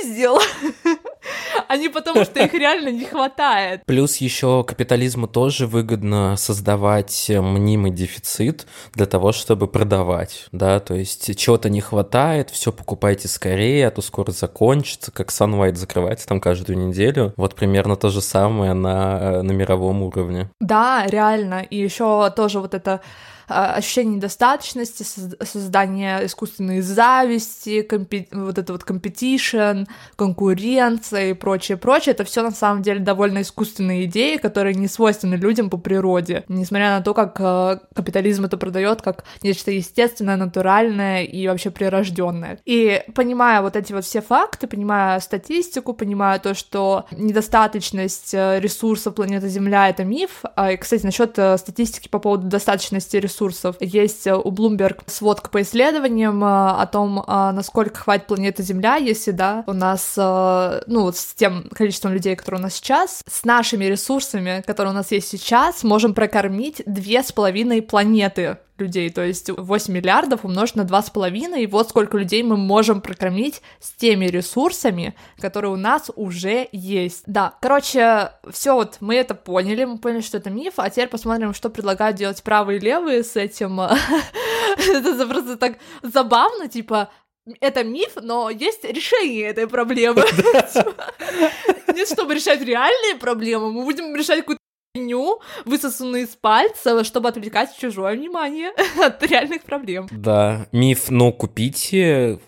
сделал, 0.03 0.39
а 1.69 1.77
не 1.77 1.87
потому, 1.87 2.25
что 2.25 2.43
их 2.43 2.53
реально 2.55 2.89
не 2.89 3.05
хватает. 3.05 3.83
Плюс 3.85 4.17
еще 4.17 4.63
капитализму 4.63 5.27
тоже 5.27 5.67
выгодно 5.67 6.35
создавать 6.35 7.29
мнимый 7.29 7.91
дефицит 7.91 8.65
для 8.95 9.05
того, 9.05 9.31
чтобы 9.31 9.67
продавать, 9.67 10.47
да, 10.51 10.79
то 10.79 10.95
есть 10.95 11.37
чего-то 11.37 11.69
не 11.69 11.79
хватает, 11.79 12.49
все 12.49 12.71
покупайте 12.71 13.27
скорее, 13.27 13.87
а 13.87 13.91
то 13.91 14.01
скоро 14.01 14.31
закончится, 14.31 15.11
как 15.11 15.29
Sunlight 15.29 15.75
закрывается 15.75 16.27
там 16.27 16.41
каждую 16.41 16.79
неделю. 16.79 17.33
Вот 17.37 17.53
примерно 17.53 17.95
то 17.95 18.09
же 18.09 18.21
самое 18.21 18.73
на, 18.73 19.43
на 19.43 19.51
мировом 19.51 20.01
уровне. 20.01 20.49
Да, 20.59 21.05
реально. 21.05 21.61
И 21.61 21.77
еще 21.77 22.31
тоже 22.35 22.61
вот 22.61 22.73
это 22.73 22.93
а, 22.93 23.01
ощущение 23.49 24.15
недостаточности, 24.15 25.03
создание 25.43 26.25
искусственной 26.25 26.81
зависти, 26.81 27.81
компи- 27.81 28.27
вот 28.31 28.57
это 28.57 28.73
вот 28.73 28.83
competition, 28.83 29.87
конкуренция 30.15 31.31
и 31.31 31.33
прочее, 31.33 31.77
прочее, 31.77 32.13
это 32.13 32.23
все 32.23 32.43
на 32.43 32.51
самом 32.51 32.81
деле 32.81 32.99
довольно 32.99 33.41
искусственные 33.41 34.05
идеи, 34.05 34.37
которые 34.37 34.75
не 34.75 34.87
свойственны 34.87 35.35
людям 35.35 35.69
по 35.69 35.77
природе, 35.77 36.43
несмотря 36.47 36.97
на 36.97 37.01
то, 37.01 37.13
как 37.13 37.37
а, 37.39 37.79
капитализм 37.95 38.45
это 38.45 38.57
продает 38.57 39.01
как 39.01 39.23
нечто 39.41 39.71
естественное, 39.71 40.35
натуральное 40.37 41.23
и 41.23 41.47
вообще 41.47 41.71
прирожденное. 41.71 42.59
И 42.65 43.03
понимая 43.15 43.61
вот 43.61 43.75
эти 43.75 43.93
вот 43.93 44.05
все 44.05 44.21
факты, 44.21 44.67
понимая 44.67 45.19
статистику, 45.19 45.93
понимая 45.93 46.39
то, 46.39 46.53
что 46.53 47.05
недостаточность 47.11 48.33
э, 48.33 48.59
ресурсов 48.59 49.15
планеты 49.15 49.49
Земля 49.49 49.89
это 49.89 50.03
миф, 50.03 50.43
а, 50.55 50.71
и, 50.71 50.77
кстати, 50.77 51.05
насчет 51.05 51.37
э, 51.39 51.57
статистики 51.57 52.07
по 52.07 52.19
поводу 52.19 52.47
достаточности 52.47 53.17
ресурсов 53.17 53.38
ресурсов. 53.39 53.75
Есть 53.79 54.27
э, 54.27 54.35
у 54.35 54.51
Bloomberg 54.51 55.01
сводка 55.07 55.49
по 55.49 55.61
исследованиям 55.61 56.43
э, 56.43 56.47
о 56.47 56.85
том, 56.85 57.19
э, 57.19 57.51
насколько 57.51 57.99
хватит 57.99 58.27
планеты 58.27 58.63
Земля, 58.63 58.95
если, 58.95 59.31
да, 59.31 59.63
у 59.67 59.73
нас, 59.73 60.13
ну, 60.17 61.01
вот 61.01 61.17
с 61.17 61.33
тем 61.33 61.69
количеством 61.73 62.13
людей, 62.13 62.35
которые 62.35 62.59
у 62.59 62.63
нас 62.63 62.75
сейчас, 62.75 63.23
с 63.29 63.43
нашими 63.43 63.85
ресурсами, 63.85 64.63
которые 64.65 64.91
у 64.91 64.95
нас 64.95 65.11
есть 65.11 65.29
сейчас, 65.29 65.83
можем 65.83 66.13
прокормить 66.13 66.81
две 66.85 67.23
с 67.23 67.31
половиной 67.31 67.81
планеты 67.81 68.57
людей, 68.79 69.09
то 69.09 69.23
есть 69.23 69.49
8 69.49 69.93
миллиардов 69.93 70.45
умножить 70.45 70.75
на 70.75 70.81
2,5, 70.81 71.59
и 71.59 71.67
вот 71.67 71.89
сколько 71.89 72.17
людей 72.17 72.43
мы 72.43 72.57
можем 72.57 73.01
прокормить 73.01 73.61
с 73.79 73.91
теми 73.91 74.25
ресурсами, 74.25 75.15
которые 75.39 75.71
у 75.71 75.77
нас 75.77 76.11
уже 76.15 76.67
есть. 76.71 77.23
Да, 77.25 77.55
короче, 77.61 78.31
все 78.51 78.73
вот 78.75 78.97
мы 78.99 79.15
это 79.15 79.35
поняли, 79.35 79.85
мы 79.85 79.97
поняли, 79.97 80.21
что 80.21 80.37
это 80.37 80.49
миф, 80.49 80.73
а 80.77 80.89
теперь 80.89 81.07
посмотрим, 81.07 81.53
что 81.53 81.69
предлагают 81.69 82.17
делать 82.17 82.41
правые 82.43 82.77
и 82.77 82.81
левые 82.81 83.23
с 83.23 83.35
этим. 83.35 83.79
Это 84.77 85.27
просто 85.27 85.57
так 85.57 85.77
забавно, 86.03 86.67
типа, 86.67 87.09
это 87.59 87.83
миф, 87.83 88.11
но 88.21 88.49
есть 88.49 88.83
решение 88.83 89.47
этой 89.47 89.67
проблемы. 89.67 90.23
Нет, 91.93 92.07
чтобы 92.07 92.35
решать 92.35 92.61
реальные 92.61 93.15
проблемы, 93.19 93.71
мы 93.71 93.83
будем 93.83 94.15
решать 94.15 94.39
какую-то 94.39 94.58
фигню, 94.93 95.39
высосанную 95.65 96.23
из 96.23 96.29
пальца, 96.29 97.03
чтобы 97.03 97.29
отвлекать 97.29 97.75
чужое 97.77 98.15
внимание 98.15 98.71
от 99.03 99.21
реальных 99.23 99.63
проблем. 99.63 100.07
Да, 100.11 100.67
миф, 100.71 101.09
но 101.09 101.31
купите 101.31 102.39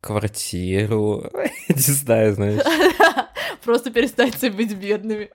квартиру, 0.00 1.30
не 1.68 1.74
знаю, 1.76 2.34
знаешь. 2.34 2.62
Просто 3.64 3.90
перестаньте 3.90 4.50
быть 4.50 4.74
бедными. 4.74 5.28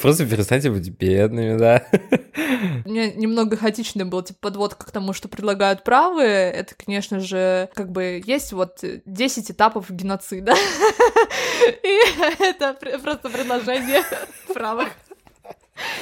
Просто 0.00 0.26
перестаньте 0.26 0.70
быть 0.70 0.88
бедными, 0.88 1.56
да. 1.56 1.86
У 2.84 2.88
меня 2.88 3.12
немного 3.12 3.56
хаотичный 3.56 4.04
был 4.04 4.22
типа 4.22 4.40
подводка 4.40 4.86
к 4.86 4.90
тому, 4.90 5.12
что 5.12 5.28
предлагают 5.28 5.84
правые. 5.84 6.50
Это, 6.50 6.74
конечно 6.74 7.20
же, 7.20 7.68
как 7.74 7.92
бы 7.92 8.20
есть 8.26 8.52
вот 8.52 8.80
10 8.82 9.52
этапов 9.52 9.90
геноцида. 9.90 10.54
И 11.84 12.00
это 12.42 12.76
просто 13.00 13.28
предложение 13.28 14.02
правых. 14.52 14.88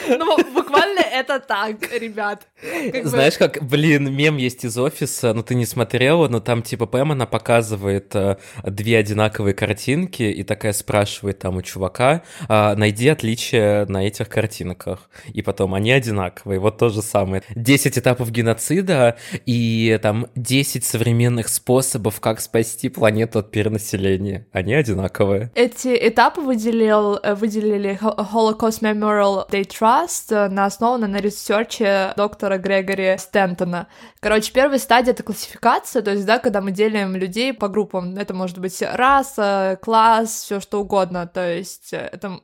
Ну, 0.08 0.36
буквально 0.52 1.00
это 1.00 1.38
так, 1.40 1.76
ребят. 1.92 2.46
Как 2.92 3.06
Знаешь, 3.06 3.38
бы... 3.38 3.48
как, 3.48 3.62
блин, 3.62 4.12
мем 4.12 4.36
есть 4.36 4.64
из 4.64 4.76
офиса, 4.76 5.32
но 5.32 5.42
ты 5.42 5.54
не 5.54 5.66
смотрела, 5.66 6.28
но 6.28 6.40
там 6.40 6.62
типа 6.62 6.86
Пэм, 6.86 7.12
она 7.12 7.26
показывает 7.26 8.14
э, 8.14 8.36
две 8.64 8.98
одинаковые 8.98 9.54
картинки 9.54 10.22
и 10.22 10.42
такая 10.42 10.72
спрашивает 10.72 11.38
там 11.38 11.56
у 11.56 11.62
чувака, 11.62 12.22
э, 12.48 12.74
найди 12.74 13.08
отличия 13.08 13.86
на 13.86 14.06
этих 14.06 14.28
картинках. 14.28 15.08
И 15.32 15.42
потом 15.42 15.74
они 15.74 15.92
одинаковые, 15.92 16.58
вот 16.58 16.78
то 16.78 16.88
же 16.88 17.02
самое. 17.02 17.42
10 17.54 17.98
этапов 17.98 18.30
геноцида 18.30 19.16
и 19.46 19.98
там 20.02 20.26
10 20.34 20.84
современных 20.84 21.48
способов, 21.48 22.20
как 22.20 22.40
спасти 22.40 22.88
планету 22.88 23.38
от 23.38 23.50
перенаселения. 23.50 24.46
Они 24.52 24.74
одинаковые. 24.74 25.50
Эти 25.54 25.96
этапы 26.08 26.40
выделил, 26.40 27.18
э, 27.22 27.34
выделили 27.34 27.98
Holocaust 28.00 28.82
Memorial 28.82 29.48
Day 29.48 29.59
Trust 29.62 30.34
э, 30.34 30.48
на 30.48 30.66
основана 30.66 31.06
на 31.06 31.18
research 31.18 32.02
е 32.02 32.12
доктора 32.16 32.58
Грегори 32.58 33.16
Стентона. 33.18 33.86
Короче, 34.20 34.52
первая 34.52 34.78
стадия— 34.78 35.12
это 35.14 35.22
классификация, 35.22 36.02
то 36.02 36.10
есть, 36.10 36.26
да, 36.26 36.38
когда 36.38 36.60
мы 36.60 36.70
делим 36.70 37.16
людей 37.16 37.52
по 37.52 37.68
группам. 37.68 38.16
Это 38.16 38.34
может 38.34 38.58
быть 38.58 38.80
раса, 38.82 39.78
класс, 39.82 40.42
все 40.42 40.60
что 40.60 40.80
угодно. 40.80 41.26
То 41.26 41.54
есть 41.54 41.92
э, 41.92 42.08
это 42.12 42.40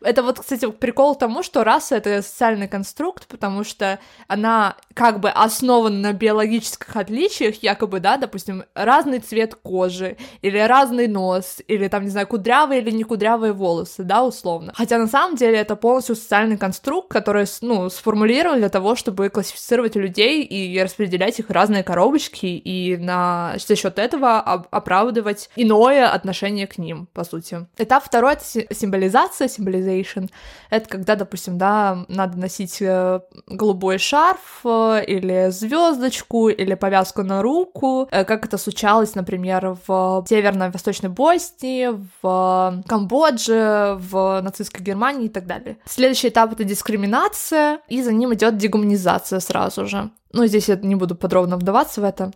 это 0.00 0.22
вот, 0.22 0.40
кстати, 0.40 0.70
прикол 0.70 1.14
тому, 1.14 1.42
что 1.42 1.64
раса— 1.64 1.96
это 1.96 2.22
социальный 2.22 2.68
конструкт, 2.68 3.26
потому 3.26 3.64
что 3.64 3.98
она 4.28 4.76
как 4.94 5.20
бы 5.20 5.30
основана 5.30 5.98
на 5.98 6.12
биологических 6.12 6.94
отличиях, 6.96 7.62
якобы, 7.62 8.00
да, 8.00 8.16
допустим, 8.16 8.64
разный 8.74 9.18
цвет 9.18 9.54
кожи, 9.54 10.16
или 10.42 10.58
разный 10.58 11.08
нос, 11.08 11.62
или 11.66 11.88
там, 11.88 12.04
не 12.04 12.10
знаю, 12.10 12.26
кудрявые 12.26 12.80
или 12.80 12.90
не 12.90 13.04
кудрявые 13.04 13.52
волосы, 13.52 14.02
да, 14.02 14.22
условно. 14.24 14.72
Хотя 14.76 14.98
на 14.98 15.06
самом 15.06 15.36
деле 15.36 15.58
это 15.58 15.76
полностью 15.76 16.16
социальный 16.16 16.56
конструкт, 16.56 17.08
который, 17.08 17.46
ну, 17.60 17.90
сформулирован 17.90 18.58
для 18.58 18.68
того, 18.68 18.94
чтобы 18.94 19.28
классифицировать 19.28 19.96
людей 19.96 20.42
и 20.42 20.80
распределять 20.82 21.38
их 21.38 21.48
в 21.48 21.52
разные 21.52 21.82
коробочки, 21.82 22.46
и 22.46 22.96
на, 22.96 23.54
за 23.58 23.76
счет 23.76 23.98
этого 23.98 24.40
оправдывать 24.40 25.50
иное 25.56 26.08
отношение 26.08 26.66
к 26.66 26.78
ним, 26.78 27.08
по 27.12 27.24
сути. 27.24 27.66
Этап 27.78 28.04
второй— 28.04 28.32
это 28.34 28.74
символизация, 28.74 29.48
symbolization. 29.58 30.30
Это 30.70 30.88
когда, 30.88 31.16
допустим, 31.16 31.58
да, 31.58 32.04
надо 32.08 32.38
носить 32.38 32.80
э, 32.80 33.20
голубой 33.46 33.98
шарф 33.98 34.60
э, 34.64 35.04
или 35.06 35.50
звездочку 35.50 36.48
или 36.48 36.74
повязку 36.74 37.22
на 37.22 37.42
руку, 37.42 38.08
э, 38.10 38.24
как 38.24 38.46
это 38.46 38.58
случалось, 38.58 39.14
например, 39.14 39.76
в 39.86 40.24
Северно-Восточной 40.28 41.10
Боснии, 41.10 41.90
в 42.22 42.82
Камбодже, 42.86 43.96
в 43.98 44.40
нацистской 44.42 44.84
Германии 44.84 45.26
и 45.26 45.30
так 45.30 45.46
далее. 45.46 45.76
Следующий 45.86 46.28
этап— 46.28 46.52
это 46.54 46.64
дискриминация, 46.64 47.80
и 47.88 48.02
за 48.02 48.12
ним 48.12 48.34
идет 48.34 48.56
дегуманизация 48.56 49.40
сразу 49.40 49.86
же. 49.86 50.10
Ну, 50.32 50.46
здесь 50.46 50.68
я 50.68 50.76
не 50.76 50.96
буду 50.96 51.14
подробно 51.14 51.56
вдаваться 51.56 52.00
в 52.00 52.04
это. 52.04 52.32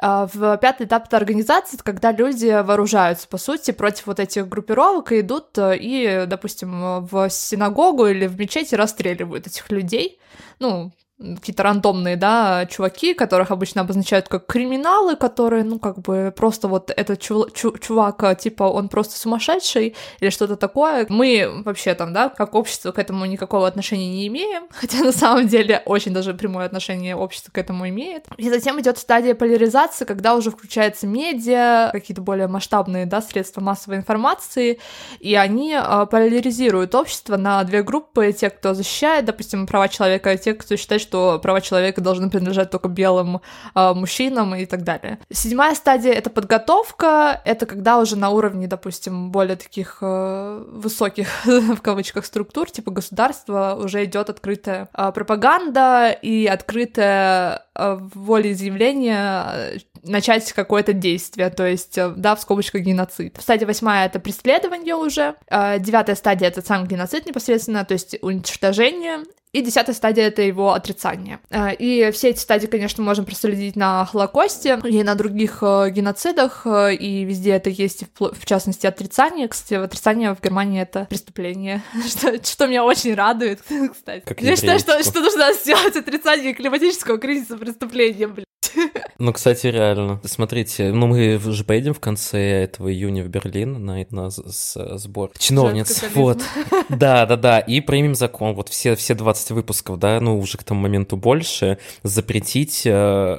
А, 0.00 0.28
в 0.32 0.56
пятый 0.58 0.86
этап 0.86 1.06
это 1.06 1.16
организации, 1.16 1.76
когда 1.76 2.12
люди 2.12 2.46
вооружаются, 2.62 3.26
по 3.26 3.36
сути, 3.36 3.72
против 3.72 4.06
вот 4.06 4.20
этих 4.20 4.48
группировок 4.48 5.12
и 5.12 5.20
идут 5.20 5.58
э, 5.58 5.76
и, 5.76 6.24
допустим, 6.26 7.04
в 7.06 7.28
синагогу 7.30 8.06
или 8.06 8.26
в 8.26 8.38
мечеть 8.38 8.72
расстреливают 8.72 9.48
этих 9.48 9.70
людей. 9.70 10.20
Ну, 10.60 10.92
какие-то 11.18 11.64
рандомные, 11.64 12.16
да, 12.16 12.66
чуваки, 12.66 13.12
которых 13.12 13.50
обычно 13.50 13.80
обозначают 13.80 14.28
как 14.28 14.46
криминалы, 14.46 15.16
которые, 15.16 15.64
ну, 15.64 15.80
как 15.80 15.98
бы 15.98 16.32
просто 16.36 16.68
вот 16.68 16.92
этот 16.94 17.20
чу- 17.20 17.48
чу- 17.52 17.76
чувак, 17.78 18.22
а, 18.22 18.34
типа, 18.36 18.64
он 18.64 18.88
просто 18.88 19.18
сумасшедший 19.18 19.96
или 20.20 20.30
что-то 20.30 20.56
такое. 20.56 21.06
Мы 21.08 21.62
вообще 21.64 21.94
там, 21.94 22.12
да, 22.12 22.28
как 22.28 22.54
общество 22.54 22.92
к 22.92 22.98
этому 23.00 23.26
никакого 23.26 23.66
отношения 23.66 24.08
не 24.08 24.28
имеем, 24.28 24.68
хотя 24.70 24.98
на 24.98 25.10
самом 25.10 25.48
деле 25.48 25.82
очень 25.86 26.12
даже 26.12 26.34
прямое 26.34 26.66
отношение 26.66 27.16
общество 27.16 27.50
к 27.50 27.58
этому 27.58 27.88
имеет. 27.88 28.26
И 28.36 28.48
затем 28.48 28.80
идет 28.80 28.98
стадия 28.98 29.34
поляризации, 29.34 30.04
когда 30.04 30.36
уже 30.36 30.52
включается 30.52 31.08
медиа, 31.08 31.90
какие-то 31.92 32.22
более 32.22 32.46
масштабные, 32.46 33.06
да, 33.06 33.20
средства 33.20 33.60
массовой 33.60 33.96
информации, 33.96 34.78
и 35.18 35.34
они 35.34 35.74
э, 35.74 36.06
поляризируют 36.06 36.94
общество 36.94 37.36
на 37.36 37.64
две 37.64 37.82
группы, 37.82 38.32
те, 38.32 38.50
кто 38.50 38.74
защищает, 38.74 39.24
допустим, 39.24 39.66
права 39.66 39.88
человека, 39.88 40.32
и 40.32 40.38
те, 40.38 40.54
кто 40.54 40.76
считает, 40.76 41.07
что 41.08 41.38
права 41.38 41.62
человека 41.62 42.02
должны 42.02 42.28
принадлежать 42.28 42.70
только 42.70 42.88
белым 42.88 43.40
э, 43.74 43.94
мужчинам 43.94 44.54
и 44.54 44.66
так 44.66 44.82
далее. 44.82 45.18
Седьмая 45.32 45.74
стадия— 45.74 46.12
это 46.14 46.28
подготовка, 46.28 47.40
это 47.46 47.64
когда 47.64 47.98
уже 47.98 48.16
на 48.16 48.28
уровне, 48.28 48.66
допустим, 48.66 49.30
более 49.30 49.56
таких 49.56 49.98
э, 50.02 50.64
высоких, 50.68 51.28
в 51.44 51.80
кавычках, 51.80 52.26
структур, 52.26 52.70
типа 52.70 52.90
государства, 52.90 53.78
уже 53.82 54.04
идет 54.04 54.28
открытая 54.28 54.88
э, 54.92 55.12
пропаганда 55.12 56.10
и 56.10 56.46
открытое 56.46 57.64
э, 57.74 57.98
волеизъявление 58.14 59.80
начать 60.02 60.52
какое-то 60.52 60.92
действие, 60.92 61.48
то 61.48 61.66
есть, 61.66 61.96
э, 61.96 62.12
да, 62.14 62.36
в 62.36 62.40
скобочках 62.40 62.82
геноцид. 62.82 63.38
Стадия 63.40 63.66
восьмая— 63.66 64.06
это 64.08 64.20
преследование 64.20 64.94
уже, 64.94 65.36
девятая 65.50 66.16
стадия— 66.16 66.48
это 66.48 66.60
сам 66.60 66.86
геноцид 66.86 67.24
непосредственно, 67.24 67.86
то 67.86 67.94
есть 67.94 68.18
уничтожение, 68.20 69.24
и 69.52 69.62
десятая 69.62 69.94
стадия— 69.94 70.24
это 70.28 70.42
его 70.42 70.72
отрицание. 70.72 71.40
Э, 71.50 71.74
и 71.74 72.10
все 72.12 72.30
эти 72.30 72.38
стадии, 72.38 72.66
конечно, 72.66 73.02
можем 73.02 73.24
проследить 73.24 73.76
на 73.76 74.04
Холокосте 74.04 74.80
и 74.84 75.02
на 75.02 75.14
других 75.14 75.58
э, 75.62 75.90
геноцидах, 75.90 76.66
э, 76.66 76.94
и 76.94 77.24
везде 77.24 77.52
это 77.52 77.70
есть, 77.70 78.04
в 78.18 78.44
частности, 78.44 78.86
отрицание. 78.86 79.48
Кстати, 79.48 79.74
отрицание 79.74 80.34
в 80.34 80.42
Германии— 80.42 80.80
это 80.82 81.06
преступление, 81.08 81.82
что, 82.06 82.42
что 82.44 82.66
меня 82.66 82.84
очень 82.84 83.14
радует, 83.14 83.60
кстати. 83.92 84.22
Как 84.24 84.40
Я 84.42 84.56
считаю, 84.56 84.78
что, 84.78 85.02
что 85.02 85.20
нужно 85.20 85.52
сделать 85.52 85.96
отрицание 85.96 86.54
климатического 86.54 87.18
кризиса 87.18 87.56
преступлением, 87.56 88.34
блин. 88.34 88.44
Ну, 89.18 89.32
кстати, 89.32 89.66
реально. 89.66 90.20
Смотрите, 90.24 90.92
ну 90.92 91.08
мы 91.08 91.38
же 91.38 91.64
поедем 91.64 91.92
в 91.92 91.98
конце 92.00 92.62
этого 92.62 92.92
июня 92.92 93.24
в 93.24 93.28
Берлин 93.28 93.84
на, 93.84 94.06
на 94.10 94.30
сбор 94.30 95.32
чиновниц. 95.38 96.04
Вот. 96.14 96.42
Да, 96.88 97.26
да, 97.26 97.36
да. 97.36 97.58
И 97.58 97.80
примем 97.80 98.14
закон. 98.14 98.54
Вот 98.54 98.68
все, 98.68 98.96
все 98.96 99.14
20 99.14 99.50
выпусков, 99.50 99.98
да, 99.98 100.20
ну 100.20 100.38
уже 100.38 100.56
к 100.56 100.64
тому 100.64 100.80
моменту 100.80 101.16
больше, 101.16 101.78
запретить 102.02 102.82
э, 102.86 103.38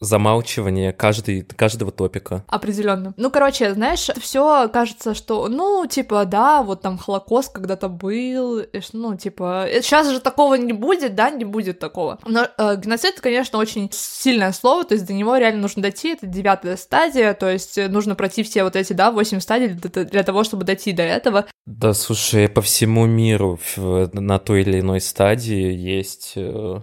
замалчивание 0.00 0.92
каждый, 0.92 1.42
каждого 1.42 1.90
топика. 1.90 2.44
Определенно. 2.48 3.14
Ну, 3.16 3.30
короче, 3.30 3.72
знаешь, 3.72 4.08
все 4.20 4.68
кажется, 4.68 5.14
что, 5.14 5.48
ну, 5.48 5.86
типа, 5.86 6.24
да, 6.26 6.62
вот 6.62 6.82
там 6.82 6.98
Холокост 6.98 7.52
когда-то 7.52 7.88
был, 7.88 8.58
и, 8.58 8.80
ну, 8.92 9.16
типа, 9.16 9.66
сейчас 9.80 10.10
же 10.10 10.20
такого 10.20 10.54
не 10.54 10.72
будет, 10.72 11.14
да, 11.14 11.30
не 11.30 11.44
будет 11.44 11.78
такого. 11.78 12.18
Но 12.26 12.46
э, 12.58 12.76
геноцид, 12.76 13.20
конечно, 13.20 13.58
очень 13.58 13.88
сильное 13.92 14.52
слово, 14.52 14.84
то 14.84 14.94
есть 14.94 15.06
до 15.06 15.14
него 15.14 15.36
реально 15.36 15.62
нужно 15.62 15.82
дойти, 15.82 16.12
это 16.12 16.26
девятая 16.26 16.76
стадия, 16.76 17.32
то 17.34 17.50
есть 17.50 17.78
нужно 17.88 18.14
пройти 18.14 18.42
все 18.42 18.64
вот 18.64 18.76
эти, 18.76 18.92
да, 18.92 19.10
восемь 19.10 19.40
стадий 19.40 19.68
для, 19.68 20.04
для 20.04 20.22
того, 20.22 20.44
чтобы 20.44 20.64
дойти 20.64 20.92
до 20.92 21.02
этого. 21.02 21.46
Да, 21.64 21.94
слушай, 21.94 22.48
по 22.48 22.60
всему 22.60 23.06
миру 23.06 23.58
на 23.76 24.38
той 24.38 24.60
или 24.60 24.80
иной 24.80 25.00
стадии 25.00 25.72
есть 25.72 26.34
э, 26.36 26.80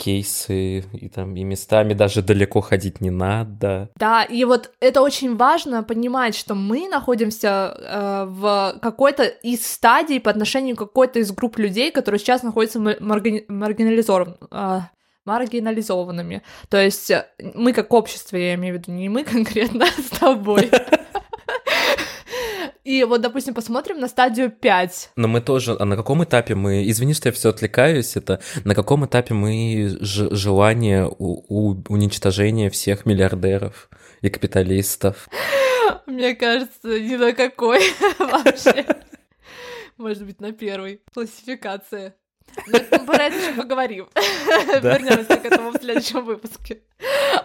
кейсы, 0.00 0.78
и 0.78 1.08
там 1.08 1.36
и 1.36 1.44
местами 1.44 1.92
даже 1.92 2.22
далеко 2.22 2.60
ходить 2.60 3.00
не 3.00 3.10
надо. 3.10 3.90
Да, 3.96 4.24
и 4.24 4.44
вот 4.44 4.70
это 4.80 5.02
очень 5.02 5.36
важно 5.36 5.82
понимать, 5.82 6.34
что 6.34 6.54
мы 6.54 6.88
находимся 6.88 7.76
э, 7.76 8.24
в 8.26 8.78
какой-то 8.80 9.24
из 9.24 9.66
стадий 9.66 10.18
по 10.18 10.30
отношению 10.30 10.76
к 10.76 10.78
какой-то 10.78 11.18
из 11.18 11.30
групп 11.32 11.58
людей, 11.58 11.90
которые 11.90 12.18
сейчас 12.18 12.42
находятся 12.42 12.80
марги... 12.80 13.44
маргинализован... 13.48 14.36
э, 14.50 14.80
маргинализованными. 15.26 16.42
То 16.70 16.82
есть 16.82 17.12
мы 17.54 17.72
как 17.74 17.92
общество, 17.92 18.36
я 18.36 18.54
имею 18.54 18.76
в 18.76 18.78
виду, 18.78 18.92
не 18.92 19.08
мы 19.10 19.22
конкретно 19.24 19.84
с 19.86 20.18
тобой. 20.18 20.70
И 22.84 23.04
вот, 23.04 23.20
допустим, 23.20 23.54
посмотрим 23.54 24.00
на 24.00 24.08
стадию 24.08 24.50
5. 24.50 25.12
Но 25.16 25.28
мы 25.28 25.40
тоже... 25.40 25.76
А 25.78 25.84
на 25.84 25.96
каком 25.96 26.24
этапе 26.24 26.54
мы... 26.54 26.88
Извини, 26.88 27.14
что 27.14 27.28
я 27.28 27.32
все 27.32 27.50
отвлекаюсь. 27.50 28.16
Это 28.16 28.40
на 28.64 28.74
каком 28.74 29.04
этапе 29.04 29.34
мы 29.34 29.98
ж... 30.00 30.34
желание 30.34 31.06
у... 31.06 31.44
у... 31.48 31.82
уничтожения 31.88 32.70
всех 32.70 33.04
миллиардеров 33.04 33.90
и 34.22 34.30
капиталистов? 34.30 35.28
Мне 36.06 36.34
кажется, 36.34 37.00
ни 37.00 37.16
на 37.16 37.32
какой 37.32 37.80
вообще. 38.18 38.86
Может 39.98 40.24
быть, 40.24 40.40
на 40.40 40.52
первой. 40.52 41.02
Классификация. 41.12 42.14
Ну, 42.66 43.06
про 43.06 43.24
это 43.24 43.36
еще 43.36 43.52
поговорим. 43.52 44.08
Вернемся 44.82 45.36
к 45.36 45.44
этому 45.44 45.70
в 45.70 45.76
следующем 45.76 46.24
выпуске. 46.24 46.80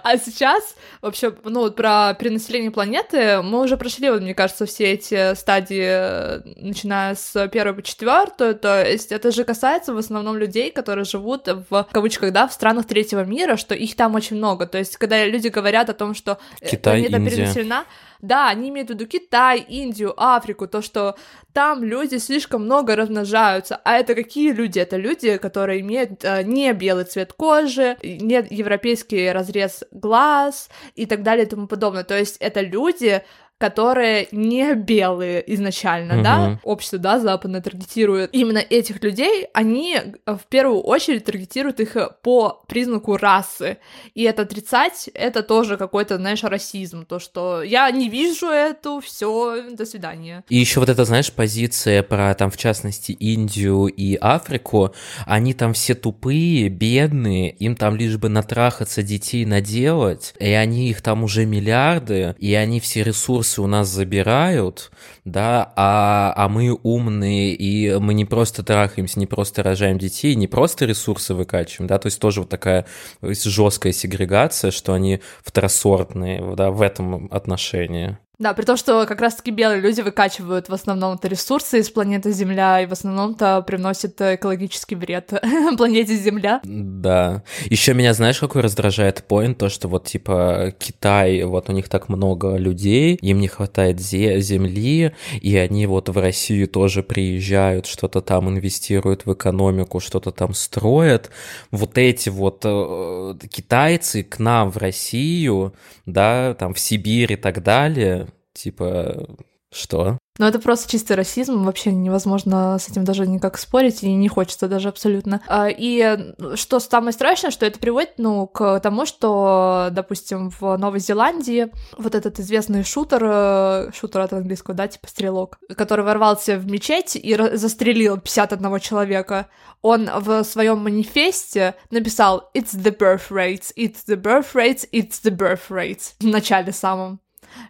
А 0.04 0.18
сейчас, 0.18 0.75
вообще, 1.02 1.34
ну, 1.44 1.62
вот 1.62 1.75
про 1.75 2.14
перенаселение 2.14 2.72
планеты 2.72 3.42
мы 3.42 3.62
уже 3.62 3.78
прошли, 3.78 4.10
вот, 4.10 4.22
мне 4.22 4.34
кажется, 4.34 4.66
все 4.66 4.94
эти 4.94 5.34
стадии, 5.36 6.62
начиная 6.62 7.16
с 7.16 7.48
первой 7.48 7.74
по 7.74 7.82
четвертую, 7.82 8.56
то 8.56 8.84
есть 8.84 9.12
это 9.12 9.32
же 9.32 9.44
касается 9.44 9.94
в 9.94 9.98
основном 9.98 10.38
людей, 10.38 10.72
которые 10.72 11.06
живут 11.06 11.48
в, 11.48 11.66
в 11.70 11.88
кавычках, 11.92 12.34
да, 12.34 12.48
в 12.48 12.54
странах 12.54 12.86
третьего 12.86 13.24
мира, 13.24 13.56
что 13.56 13.74
их 13.74 13.96
там 13.96 14.16
очень 14.16 14.38
много. 14.38 14.68
То 14.68 14.78
есть, 14.78 14.98
когда 14.98 15.24
люди 15.25 15.48
говорят 15.48 15.90
о 15.90 15.94
том, 15.94 16.14
что 16.14 16.40
Китай, 16.60 17.02
планета 17.02 17.18
Индия. 17.18 17.32
перенаселена, 17.32 17.86
да, 18.22 18.50
они 18.50 18.70
имеют 18.70 18.90
в 18.90 18.94
виду 18.94 19.06
Китай, 19.06 19.60
Индию, 19.60 20.14
Африку, 20.18 20.68
то, 20.68 20.82
что 20.82 21.16
там 21.54 21.84
люди 21.84 22.18
слишком 22.18 22.66
много 22.66 22.96
размножаются. 22.96 23.80
А 23.84 23.98
это 23.98 24.16
какие 24.16 24.52
люди? 24.52 24.80
Это 24.80 24.95
люди, 24.98 25.38
которые 25.38 25.82
имеют 25.82 26.24
э, 26.24 26.44
не 26.44 26.74
белый 26.74 27.06
цвет 27.06 27.34
кожи, 27.34 27.98
не 28.04 28.46
европейский 28.50 29.32
разрез 29.32 29.84
глаз 29.91 30.69
и 30.96 31.06
так 31.06 31.24
далее 31.24 31.46
и 31.46 31.50
тому 31.50 31.67
подобное. 31.67 32.04
То 32.04 32.17
есть 32.17 32.38
это 32.39 32.62
люди, 32.62 33.24
которые 33.58 34.28
не 34.32 34.74
белые 34.74 35.41
изначально, 35.54 36.15
угу. 36.15 36.24
да, 36.24 36.60
общество, 36.63 37.00
да, 37.00 37.20
западное 37.20 37.62
таргетирует 37.62 38.30
именно 38.34 38.58
этих 38.58 39.02
людей, 39.02 39.48
они 39.54 39.98
э, 39.98 40.36
в 40.36 40.46
первую 40.50 40.82
очередь 40.82 41.24
таргетируют 41.24 41.80
их 41.80 41.96
э, 41.96 42.10
по 42.22 42.63
признаку 42.68 43.15
расы, 43.15 43.78
и 44.13 44.24
это 44.24 44.41
отрицать, 44.41 45.10
это 45.13 45.41
тоже 45.41 45.78
какой-то, 45.78 46.18
знаешь, 46.18 46.44
расизм, 46.44 47.06
то, 47.06 47.20
что 47.20 47.63
я 47.63 47.89
не 47.91 48.10
вижу 48.10 48.48
эту, 48.48 49.00
все, 49.00 49.63
до 49.72 49.86
свидания. 49.86 50.44
И 50.50 50.58
еще 50.58 50.82
вот 50.82 50.89
эта, 50.89 51.06
знаешь, 51.06 51.32
позиция 51.32 52.04
про, 52.04 52.34
там, 52.34 52.52
в 52.52 52.58
частности, 52.58 53.13
Индию 53.13 53.86
и 53.88 54.18
Африку, 54.20 54.94
они 55.26 55.54
там 55.54 55.74
все 55.74 55.96
тупые, 55.96 56.68
бедные, 56.68 57.52
им 57.52 57.78
там 57.78 57.96
лишь 57.96 58.18
бы 58.18 58.28
натрахаться 58.28 59.02
детей 59.02 59.46
наделать, 59.46 60.34
и 60.39 60.50
они 60.50 60.89
их 60.89 61.02
там 61.02 61.24
уже 61.24 61.46
миллиарды, 61.46 62.36
и 62.38 62.54
они 62.54 62.82
все 62.82 63.04
ресурсы 63.04 63.44
ресурсы 63.45 63.62
у 63.62 63.67
нас 63.67 63.88
забирают, 63.88 64.91
да, 65.23 65.71
а, 65.75 66.34
а 66.36 66.49
мы 66.49 66.77
умные, 66.84 67.53
и 67.53 67.97
мы 67.99 68.13
не 68.13 68.25
просто 68.25 68.63
трахаемся, 68.63 69.19
не 69.19 69.27
просто 69.27 69.63
рожаем 69.63 69.97
детей, 69.97 70.36
не 70.36 70.47
просто 70.47 70.86
ресурсы 70.86 71.34
выкачиваем, 71.34 71.88
да, 71.88 71.97
то 71.97 72.08
есть 72.08 72.19
тоже 72.19 72.41
вот 72.41 72.49
такая 72.49 72.86
жесткая 73.21 73.93
сегрегация, 73.93 74.71
что 74.71 74.93
они 74.93 75.21
второсортные, 75.43 76.55
да, 76.55 76.71
в 76.71 76.81
этом 76.81 77.27
отношении. 77.31 78.17
Да, 78.38 78.54
при 78.54 78.65
том, 78.65 78.76
что 78.78 79.06
как 79.06 79.21
раз-таки 79.21 79.52
белые 79.52 79.82
люди 79.82 80.02
выкачивают 80.02 80.69
в 80.69 80.74
основном-то 80.74 81.28
ресурсы 81.28 81.80
из 81.80 81.89
планеты 81.89 82.32
Земля 82.32 82.82
и 82.82 82.86
в 82.86 82.91
основном-то 82.91 83.62
приносят 83.62 84.19
экологический 84.19 84.95
вред 84.95 85.32
планете 85.78 86.15
Земля. 86.15 86.60
Да. 86.63 87.43
Еще 87.65 87.93
меня, 87.93 88.13
знаешь, 88.13 88.39
какой 88.39 88.62
раздражает 88.62 89.24
поинт, 89.24 89.58
то, 89.58 89.69
что 89.69 89.88
вот 89.88 90.06
типа 90.06 90.74
Китай, 90.78 91.43
вот 91.43 91.69
у 91.69 91.71
них 91.71 91.88
так 91.89 92.10
много 92.10 92.58
людей, 92.58 93.15
им 93.15 93.39
не 93.39 93.48
хватает 93.48 93.98
зе- 93.98 94.39
земли, 94.39 95.13
и 95.41 95.58
они 95.58 95.86
вот 95.88 96.10
в 96.10 96.17
Россию 96.17 96.67
тоже 96.67 97.04
приезжают, 97.04 97.86
что-то 97.86 98.21
там 98.21 98.50
инвестируют 98.50 99.26
в 99.26 99.34
экономику, 99.34 100.00
что-то 100.00 100.32
там 100.32 100.54
строят. 100.54 101.30
Вот 101.71 101.98
эти 101.98 102.30
вот 102.30 102.62
э, 102.65 103.36
китайцы 103.50 104.24
к 104.24 104.39
нам 104.39 104.71
в 104.71 104.78
Россию, 104.78 105.74
да, 106.06 106.54
там 106.56 106.74
в 106.74 106.80
Сибирь 106.80 107.34
и 107.34 107.36
так 107.36 107.63
далее, 107.63 108.28
Типа, 108.56 109.28
что? 109.72 110.18
Ну, 110.38 110.46
это 110.46 110.60
просто 110.60 110.89
чистый 110.89 111.13
расизм, 111.13 111.63
вообще 111.63 111.91
невозможно 111.91 112.78
с 112.78 112.89
этим 112.89 113.06
даже 113.06 113.28
никак 113.28 113.58
спорить, 113.58 114.04
и 114.04 114.13
не 114.13 114.28
хочется 114.28 114.68
даже 114.68 114.89
абсолютно. 114.89 115.41
А, 115.48 115.68
и 115.70 116.34
что 116.56 116.80
самое 116.80 117.13
страшное, 117.13 117.52
что 117.52 117.65
это 117.65 117.80
приводит, 117.80 118.13
ну, 118.18 118.48
к 118.48 118.80
тому, 118.82 119.06
что, 119.06 119.89
допустим, 119.91 120.50
в 120.50 120.78
Новой 120.78 121.00
Зеландии 121.00 121.72
вот 121.98 122.15
этот 122.15 122.39
известный 122.39 122.84
шутер, 122.84 123.22
э, 123.24 123.91
шутер 123.94 124.22
от 124.22 124.34
английского, 124.34 124.76
да, 124.76 124.88
типа 124.88 125.08
стрелок, 125.08 125.58
который 125.76 126.04
ворвался 126.04 126.58
в 126.58 126.65
мечеть 126.65 127.15
и 127.15 127.38
застрелил 127.54 128.18
51 128.18 128.80
человека, 128.80 129.48
он 129.82 130.10
в 130.20 130.44
своем 130.44 130.80
манифесте 130.80 131.76
написал 131.91 132.50
«It's 132.54 132.76
the 132.76 132.96
birth 132.98 133.30
rates, 133.30 133.72
it's 133.78 134.06
the 134.08 134.22
birth 134.22 134.54
rates, 134.54 134.86
it's 134.91 135.22
the 135.24 135.36
birth 135.36 135.70
rates» 135.70 136.13
в 136.20 136.26
начале 136.26 136.74
самом 136.74 137.20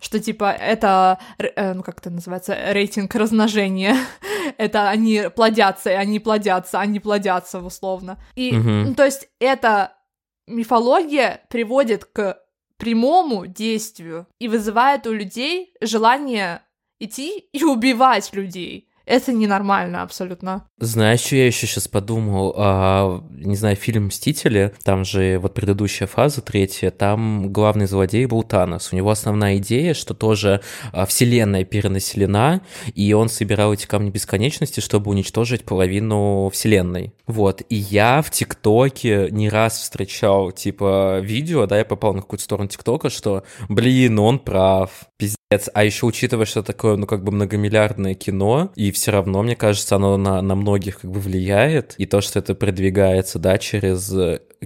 что 0.02 0.20
типа 0.20 0.52
это, 0.52 1.20
э, 1.38 1.74
ну 1.74 1.84
как 1.84 2.00
это 2.00 2.10
называется, 2.10 2.56
рейтинг 2.74 3.14
размножения. 3.16 3.96
это 4.58 4.90
они 4.90 5.24
плодятся, 5.36 5.92
и 5.92 5.94
они 5.94 6.20
плодятся, 6.20 6.80
они 6.80 7.00
плодятся, 7.00 7.60
условно. 7.60 8.18
И, 8.36 8.52
ну, 8.52 8.94
то 8.96 9.06
есть, 9.06 9.28
эта 9.40 9.94
мифология 10.48 11.42
приводит 11.50 12.06
к 12.06 12.40
прямому 12.78 13.48
действию 13.48 14.28
и 14.40 14.48
вызывает 14.48 15.08
у 15.08 15.14
людей 15.14 15.74
желание 15.82 16.62
идти 17.00 17.40
и 17.52 17.64
убивать 17.64 18.34
людей 18.34 18.85
Это 19.06 19.32
ненормально 19.34 20.02
абсолютно. 20.02 20.68
Знаешь, 20.80 21.22
что 21.22 21.36
я 21.36 21.46
еще 21.46 21.68
сейчас 21.68 21.88
подумал? 21.88 22.54
А, 22.58 23.24
не 23.30 23.56
знаю, 23.56 23.76
фильм 23.76 24.08
«Мстители», 24.08 24.74
там 24.84 25.06
же 25.06 25.38
вот 25.40 25.54
предыдущая 25.54 26.08
фаза, 26.08 26.42
третья, 26.42 26.92
там 26.92 27.52
главный 27.52 27.86
злодей 27.86 28.26
был 28.26 28.44
Танос. 28.44 28.92
У 28.92 28.96
него 28.96 29.12
основная 29.12 29.58
идея, 29.58 29.94
что 29.94 30.14
тоже 30.14 30.62
а, 30.92 31.06
вселенная 31.06 31.66
перенаселена, 31.66 32.62
и 32.94 33.14
он 33.14 33.30
собирал 33.30 33.74
эти 33.74 33.86
камни 33.86 34.10
бесконечности, 34.10 34.80
чтобы 34.80 35.12
уничтожить 35.12 35.66
половину 35.66 36.50
вселенной. 36.50 37.14
Вот, 37.28 37.62
и 37.70 37.76
я 37.76 38.22
в 38.22 38.32
ТикТоке 38.32 39.30
не 39.32 39.50
раз 39.50 39.80
встречал, 39.80 40.52
типа, 40.52 41.20
видео, 41.20 41.68
да, 41.68 41.78
я 41.78 41.86
попал 41.86 42.14
на 42.14 42.22
какую-то 42.22 42.44
сторону 42.44 42.70
ТикТока, 42.70 43.10
что, 43.10 43.44
блин, 43.70 44.18
он 44.20 44.40
прав, 44.40 44.90
пиздец. 45.18 45.70
А 45.74 45.84
еще 45.84 46.06
учитывая, 46.06 46.46
что 46.46 46.64
такое, 46.64 46.96
ну, 46.98 47.06
как 47.06 47.24
бы 47.24 47.32
многомиллиардное 47.32 48.16
кино, 48.16 48.72
и 48.76 48.92
все 48.96 49.12
равно, 49.12 49.44
мне 49.44 49.56
кажется, 49.56 49.96
оно 49.98 50.18
на, 50.18 50.42
на 50.42 50.56
многих 50.56 51.02
как 51.02 51.12
бы 51.12 51.20
влияет, 51.20 51.96
и 51.98 52.06
то, 52.06 52.22
что 52.22 52.40
это 52.40 52.56
продвигается, 52.56 53.38
да, 53.38 53.58
через 53.58 54.12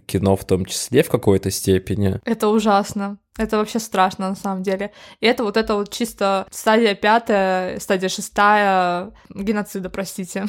кино 0.06 0.36
в 0.36 0.46
том 0.46 0.66
числе 0.66 1.04
в 1.04 1.10
какой-то 1.10 1.52
степени. 1.52 2.20
Это 2.26 2.48
ужасно. 2.50 3.18
Это 3.40 3.58
вообще 3.58 3.80
страшно 3.80 4.30
на 4.30 4.36
самом 4.36 4.64
деле. 4.64 4.92
И 5.22 5.26
это 5.26 5.46
вот 5.46 5.56
это 5.56 5.76
вот 5.76 5.90
чисто 5.94 6.46
стадия 6.52 6.94
пятая, 6.94 7.80
стадия 7.80 8.10
шестая 8.10 9.14
геноцида, 9.34 9.90
простите. 9.90 10.46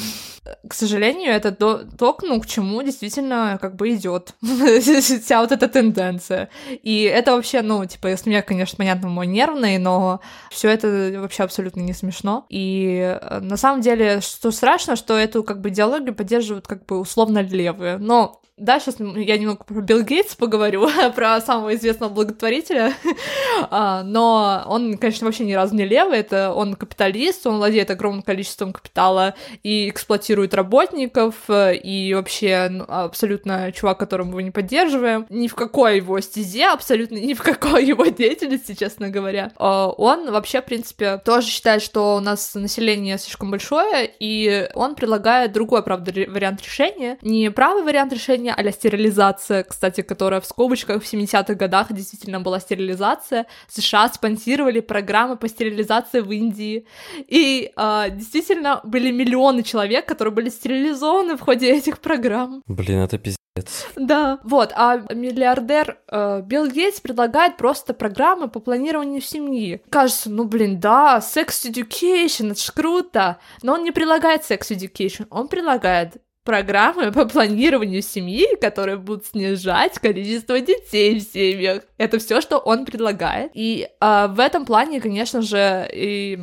К 0.68 0.74
сожалению, 0.74 1.30
это 1.30 1.52
то, 1.52 1.84
то 1.96 2.18
ну, 2.22 2.40
к 2.40 2.46
чему 2.46 2.82
действительно 2.82 3.58
как 3.60 3.76
бы 3.76 3.94
идет 3.94 4.34
вся 4.42 5.40
вот 5.40 5.52
эта 5.52 5.68
тенденция. 5.68 6.50
И 6.82 7.02
это 7.02 7.36
вообще, 7.36 7.62
ну, 7.62 7.84
типа, 7.84 8.08
если 8.08 8.28
мне, 8.28 8.42
конечно, 8.42 8.76
понятно, 8.76 9.08
мой 9.08 9.28
нервный, 9.28 9.78
но 9.78 10.20
все 10.50 10.68
это 10.68 11.12
вообще 11.18 11.44
абсолютно 11.44 11.82
не 11.82 11.92
смешно. 11.92 12.44
И 12.48 13.16
э, 13.20 13.38
на 13.38 13.56
самом 13.56 13.82
деле, 13.82 14.20
что 14.20 14.50
страшно, 14.50 14.96
что 14.96 15.16
эту 15.16 15.44
как 15.44 15.60
бы 15.60 15.68
идеологию 15.68 16.12
поддерживают 16.12 16.66
как 16.66 16.86
бы 16.86 16.98
условно 16.98 17.38
левые. 17.38 17.98
Но 17.98 18.40
да, 18.60 18.78
сейчас 18.78 18.96
я 19.00 19.38
немного 19.38 19.64
про 19.64 19.80
Билл 19.80 20.02
Гейтс 20.02 20.36
поговорю, 20.36 20.88
про 21.14 21.40
самого 21.40 21.74
известного 21.74 22.10
благотворителя, 22.10 22.92
а, 23.70 24.02
но 24.02 24.64
он, 24.66 24.98
конечно, 24.98 25.26
вообще 25.26 25.44
ни 25.44 25.54
разу 25.54 25.74
не 25.74 25.84
левый, 25.84 26.18
это 26.18 26.52
он 26.52 26.74
капиталист, 26.74 27.46
он 27.46 27.56
владеет 27.56 27.90
огромным 27.90 28.22
количеством 28.22 28.72
капитала 28.72 29.34
и 29.62 29.88
эксплуатирует 29.88 30.54
работников, 30.54 31.34
и 31.48 32.12
вообще 32.14 32.68
ну, 32.70 32.84
абсолютно 32.86 33.72
чувак, 33.72 33.98
которого 33.98 34.26
мы 34.26 34.42
не 34.42 34.50
поддерживаем, 34.50 35.26
ни 35.30 35.48
в 35.48 35.54
какой 35.54 35.96
его 35.96 36.20
стезе, 36.20 36.66
абсолютно 36.66 37.16
ни 37.16 37.34
в 37.34 37.42
какой 37.42 37.84
его 37.86 38.06
деятельности, 38.06 38.74
честно 38.74 39.08
говоря. 39.08 39.52
А, 39.56 39.88
он 39.88 40.30
вообще, 40.30 40.60
в 40.60 40.66
принципе, 40.66 41.16
тоже 41.18 41.48
считает, 41.48 41.82
что 41.82 42.16
у 42.16 42.20
нас 42.20 42.54
население 42.54 43.16
слишком 43.16 43.50
большое, 43.50 44.10
и 44.18 44.68
он 44.74 44.94
предлагает 44.94 45.52
другой, 45.52 45.82
правда, 45.82 46.12
вариант 46.28 46.62
решения, 46.62 47.16
не 47.22 47.50
правый 47.50 47.84
вариант 47.84 48.12
решения, 48.12 48.49
решение 48.56 48.70
а 48.70 48.72
стерилизация, 48.72 49.62
кстати, 49.64 50.02
которая 50.02 50.40
в 50.40 50.46
скобочках 50.46 51.02
в 51.02 51.12
70-х 51.12 51.54
годах 51.54 51.92
действительно 51.92 52.40
была 52.40 52.60
стерилизация. 52.60 53.46
США 53.68 54.08
спонсировали 54.08 54.80
программы 54.80 55.36
по 55.36 55.48
стерилизации 55.48 56.20
в 56.20 56.30
Индии. 56.30 56.86
И 57.28 57.72
э, 57.76 58.10
действительно 58.10 58.80
были 58.84 59.10
миллионы 59.10 59.62
человек, 59.62 60.06
которые 60.06 60.34
были 60.34 60.50
стерилизованы 60.50 61.36
в 61.36 61.40
ходе 61.40 61.72
этих 61.72 61.98
программ. 61.98 62.62
Блин, 62.66 63.00
это 63.00 63.18
пиздец. 63.18 63.86
Да, 63.96 64.38
вот, 64.44 64.72
а 64.74 64.98
миллиардер 65.14 65.98
э, 66.08 66.42
Билл 66.42 66.66
Гейтс 66.68 67.00
предлагает 67.00 67.56
просто 67.56 67.94
программы 67.94 68.48
по 68.48 68.60
планированию 68.60 69.20
семьи. 69.20 69.82
Кажется, 69.90 70.30
ну 70.30 70.44
блин, 70.44 70.78
да, 70.80 71.18
sex 71.18 71.70
education, 71.70 72.52
это 72.52 72.60
ж 72.60 72.70
круто, 72.74 73.38
но 73.62 73.74
он 73.74 73.84
не 73.84 73.90
предлагает 73.90 74.42
sex 74.48 74.70
education, 74.70 75.26
он 75.30 75.48
предлагает 75.48 76.16
программы 76.44 77.12
по 77.12 77.26
планированию 77.26 78.02
семьи, 78.02 78.46
которые 78.60 78.96
будут 78.96 79.26
снижать 79.26 79.98
количество 79.98 80.60
детей 80.60 81.20
в 81.20 81.22
семьях. 81.22 81.82
Это 81.98 82.18
все, 82.18 82.40
что 82.40 82.58
он 82.58 82.84
предлагает. 82.84 83.50
И 83.54 83.88
э, 84.00 84.26
в 84.28 84.40
этом 84.40 84.64
плане, 84.64 85.00
конечно 85.00 85.42
же, 85.42 85.88
и 85.92 86.38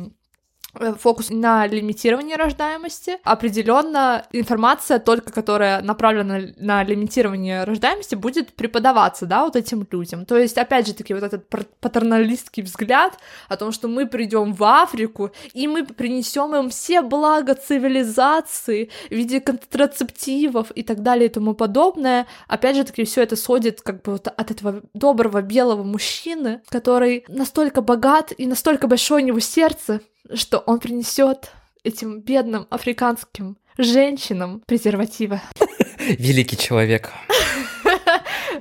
фокус 0.98 1.30
на 1.30 1.66
лимитирование 1.66 2.36
рождаемости. 2.36 3.18
Определенно 3.24 4.24
информация, 4.32 4.98
только 4.98 5.32
которая 5.32 5.80
направлена 5.82 6.40
на 6.56 6.84
лимитирование 6.84 7.64
рождаемости, 7.64 8.14
будет 8.14 8.52
преподаваться, 8.52 9.26
да, 9.26 9.44
вот 9.44 9.56
этим 9.56 9.86
людям. 9.90 10.24
То 10.26 10.38
есть, 10.38 10.58
опять 10.58 10.86
же 10.86 10.94
таки, 10.94 11.14
вот 11.14 11.22
этот 11.22 11.48
патерналистский 11.80 12.62
взгляд 12.62 13.18
о 13.48 13.56
том, 13.56 13.72
что 13.72 13.88
мы 13.88 14.06
придем 14.06 14.52
в 14.52 14.64
Африку, 14.64 15.30
и 15.52 15.66
мы 15.66 15.84
принесем 15.84 16.54
им 16.54 16.70
все 16.70 17.02
блага 17.02 17.54
цивилизации 17.54 18.90
в 19.08 19.12
виде 19.12 19.40
контрацептивов 19.40 20.70
и 20.72 20.82
так 20.82 21.02
далее 21.02 21.26
и 21.26 21.32
тому 21.32 21.54
подобное. 21.54 22.26
Опять 22.46 22.76
же 22.76 22.84
таки, 22.84 23.04
все 23.04 23.22
это 23.22 23.36
сходит 23.36 23.80
как 23.82 24.02
бы 24.02 24.12
вот 24.12 24.28
от 24.28 24.50
этого 24.50 24.82
доброго 24.94 25.42
белого 25.42 25.82
мужчины, 25.82 26.62
который 26.68 27.24
настолько 27.28 27.80
богат 27.80 28.32
и 28.36 28.46
настолько 28.46 28.86
большое 28.86 29.22
у 29.22 29.26
него 29.26 29.40
сердце, 29.40 30.00
что 30.34 30.58
он 30.58 30.80
принесет 30.80 31.52
этим 31.84 32.20
бедным 32.20 32.66
африканским 32.70 33.56
женщинам 33.76 34.62
презервативы. 34.66 35.40
Великий 35.98 36.56
человек. 36.56 37.12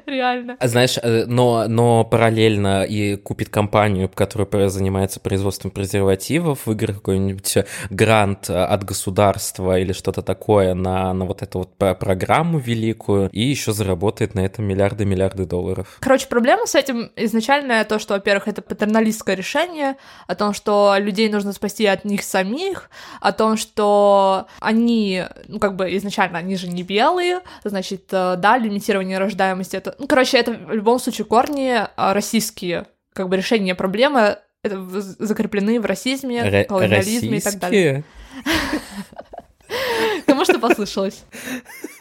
Реально. 0.05 0.57
Знаешь, 0.62 0.97
э, 1.01 1.25
но, 1.25 1.67
но 1.67 2.03
параллельно 2.03 2.83
и 2.83 3.15
купит 3.15 3.49
компанию, 3.49 4.10
которая 4.10 4.69
занимается 4.69 5.19
производством 5.19 5.71
презервативов, 5.71 6.65
выиграет 6.65 6.99
какой-нибудь 6.99 7.57
грант 7.89 8.49
от 8.49 8.83
государства 8.83 9.79
или 9.79 9.93
что-то 9.93 10.21
такое 10.21 10.73
на, 10.73 11.13
на 11.13 11.25
вот 11.25 11.41
эту 11.41 11.60
вот 11.60 11.75
программу 11.77 12.60
великую, 12.60 13.29
и 13.31 13.41
еще 13.41 13.73
заработает 13.73 14.36
на 14.36 14.41
этом 14.41 14.65
миллиарды-миллиарды 14.65 15.45
долларов. 15.45 15.97
Короче, 15.99 16.27
проблема 16.27 16.65
с 16.65 16.75
этим 16.75 17.12
изначально 17.15 17.83
то, 17.86 17.99
что, 17.99 18.13
во-первых, 18.13 18.47
это 18.47 18.62
патерналистское 18.62 19.36
решение, 19.36 19.95
о 20.27 20.36
том, 20.36 20.53
что 20.53 20.95
людей 20.97 21.29
нужно 21.29 21.53
спасти 21.53 21.86
от 21.86 22.05
них 22.05 22.23
самих, 22.23 22.89
о 23.21 23.31
том, 23.31 23.57
что 23.57 24.47
они, 24.60 25.23
ну, 25.47 25.60
как 25.60 25.75
бы 25.75 25.95
изначально, 25.97 26.39
они 26.39 26.55
же 26.55 26.67
не 26.67 26.83
белые, 26.83 27.41
значит, 27.63 28.05
э, 28.12 28.36
да, 28.38 28.57
лимитирование 28.57 29.17
рождаемости 29.17 29.75
это... 29.88 29.95
Ну, 30.00 30.08
короче, 30.08 30.38
это 30.38 30.52
в 30.52 30.71
любом 30.73 31.00
случае 31.00 31.26
корни 31.26 31.73
а, 31.95 32.13
российские, 32.13 32.86
как 33.13 33.30
бы 33.30 33.38
решение 33.38 33.76
проблемы 33.76 34.38
это 34.63 34.84
закреплены 34.89 35.80
в 35.80 35.86
расизме, 35.86 36.39
Р- 36.39 36.65
колониализме 36.65 37.30
российские? 37.30 37.38
и 37.38 37.41
так 37.41 37.60
далее. 37.60 38.04
Кому 40.26 40.43
что 40.45 40.60
послышалось? 40.60 41.23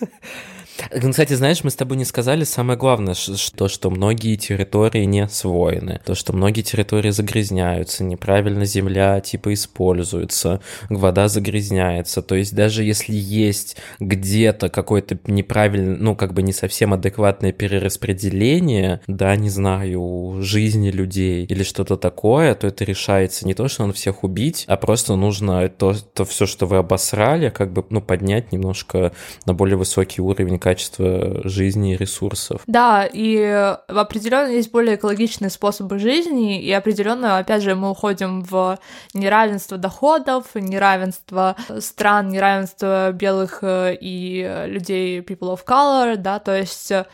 Ну, 1.02 1.10
кстати, 1.10 1.32
знаешь, 1.34 1.64
мы 1.64 1.70
с 1.70 1.76
тобой 1.76 1.96
не 1.96 2.04
сказали 2.04 2.44
самое 2.44 2.78
главное, 2.78 3.14
что, 3.14 3.68
что 3.68 3.90
многие 3.90 4.36
территории 4.36 5.04
не 5.04 5.20
освоены, 5.20 6.00
то, 6.04 6.14
что 6.14 6.32
многие 6.32 6.62
территории 6.62 7.10
загрязняются, 7.10 8.04
неправильно 8.04 8.64
земля 8.64 9.20
типа 9.20 9.54
используется, 9.54 10.60
вода 10.88 11.28
загрязняется. 11.28 12.22
То 12.22 12.34
есть 12.34 12.54
даже 12.54 12.84
если 12.84 13.14
есть 13.14 13.76
где-то 14.00 14.68
какое-то 14.68 15.18
неправильное, 15.26 15.96
ну 15.96 16.14
как 16.14 16.34
бы 16.34 16.42
не 16.42 16.52
совсем 16.52 16.92
адекватное 16.92 17.52
перераспределение, 17.52 19.00
да, 19.06 19.34
не 19.36 19.50
знаю, 19.50 20.38
жизни 20.40 20.90
людей 20.90 21.44
или 21.46 21.62
что-то 21.62 21.96
такое, 21.96 22.54
то 22.54 22.66
это 22.66 22.84
решается 22.84 23.46
не 23.46 23.54
то, 23.54 23.68
что 23.68 23.82
надо 23.82 23.94
всех 23.94 24.24
убить, 24.24 24.64
а 24.68 24.76
просто 24.76 25.16
нужно 25.16 25.68
то, 25.68 25.94
то 25.94 26.24
все, 26.24 26.46
что 26.46 26.66
вы 26.66 26.76
обосрали, 26.76 27.48
как 27.50 27.72
бы, 27.72 27.84
ну, 27.90 28.00
поднять 28.00 28.52
немножко 28.52 29.12
на 29.46 29.54
более 29.54 29.76
высокий 29.76 30.20
уровень 30.20 30.58
качества 30.66 31.42
жизни 31.44 31.94
и 31.94 31.96
ресурсов. 31.96 32.62
Да, 32.66 33.05
и 33.05 33.38
определенно 33.87 34.48
есть 34.48 34.72
более 34.72 34.96
экологичные 34.96 35.48
способы 35.48 36.00
жизни, 36.00 36.61
и 36.61 36.72
определенно, 36.72 37.38
опять 37.38 37.62
же, 37.62 37.76
мы 37.76 37.88
уходим 37.88 38.42
в 38.42 38.76
неравенство 39.14 39.79
доходов, 39.79 40.46
неравенство 40.57 41.55
стран, 41.79 42.31
неравенство 42.31 43.12
белых 43.12 43.61
э, 43.62 43.96
и 44.00 44.64
людей 44.66 45.20
people 45.20 45.55
of 45.55 45.61
color, 45.64 46.16
да, 46.16 46.40
то 46.40 46.59
есть 46.59 46.90
э, 46.90 47.07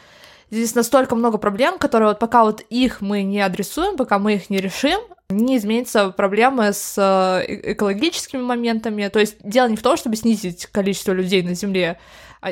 здесь 0.51 0.75
настолько 0.75 1.15
много 1.15 1.37
проблем, 1.37 1.77
которые 1.77 2.09
вот 2.09 2.19
пока 2.19 2.45
вот 2.45 2.63
их 2.71 3.03
мы 3.03 3.23
не 3.23 3.43
адресуем, 3.43 3.99
пока 3.99 4.19
мы 4.19 4.37
их 4.37 4.49
не 4.49 4.61
решим, 4.63 4.99
не 5.29 5.59
изменится 5.59 6.09
проблемы 6.09 6.73
с 6.73 6.95
э, 6.97 7.73
экологическими 7.73 8.41
моментами. 8.41 9.09
То 9.09 9.21
есть 9.21 9.37
дело 9.45 9.69
не 9.69 9.77
в 9.77 9.83
том, 9.83 9.99
чтобы 9.99 10.17
снизить 10.17 10.65
количество 10.65 11.13
людей 11.13 11.43
на 11.43 11.53
Земле, 11.53 11.99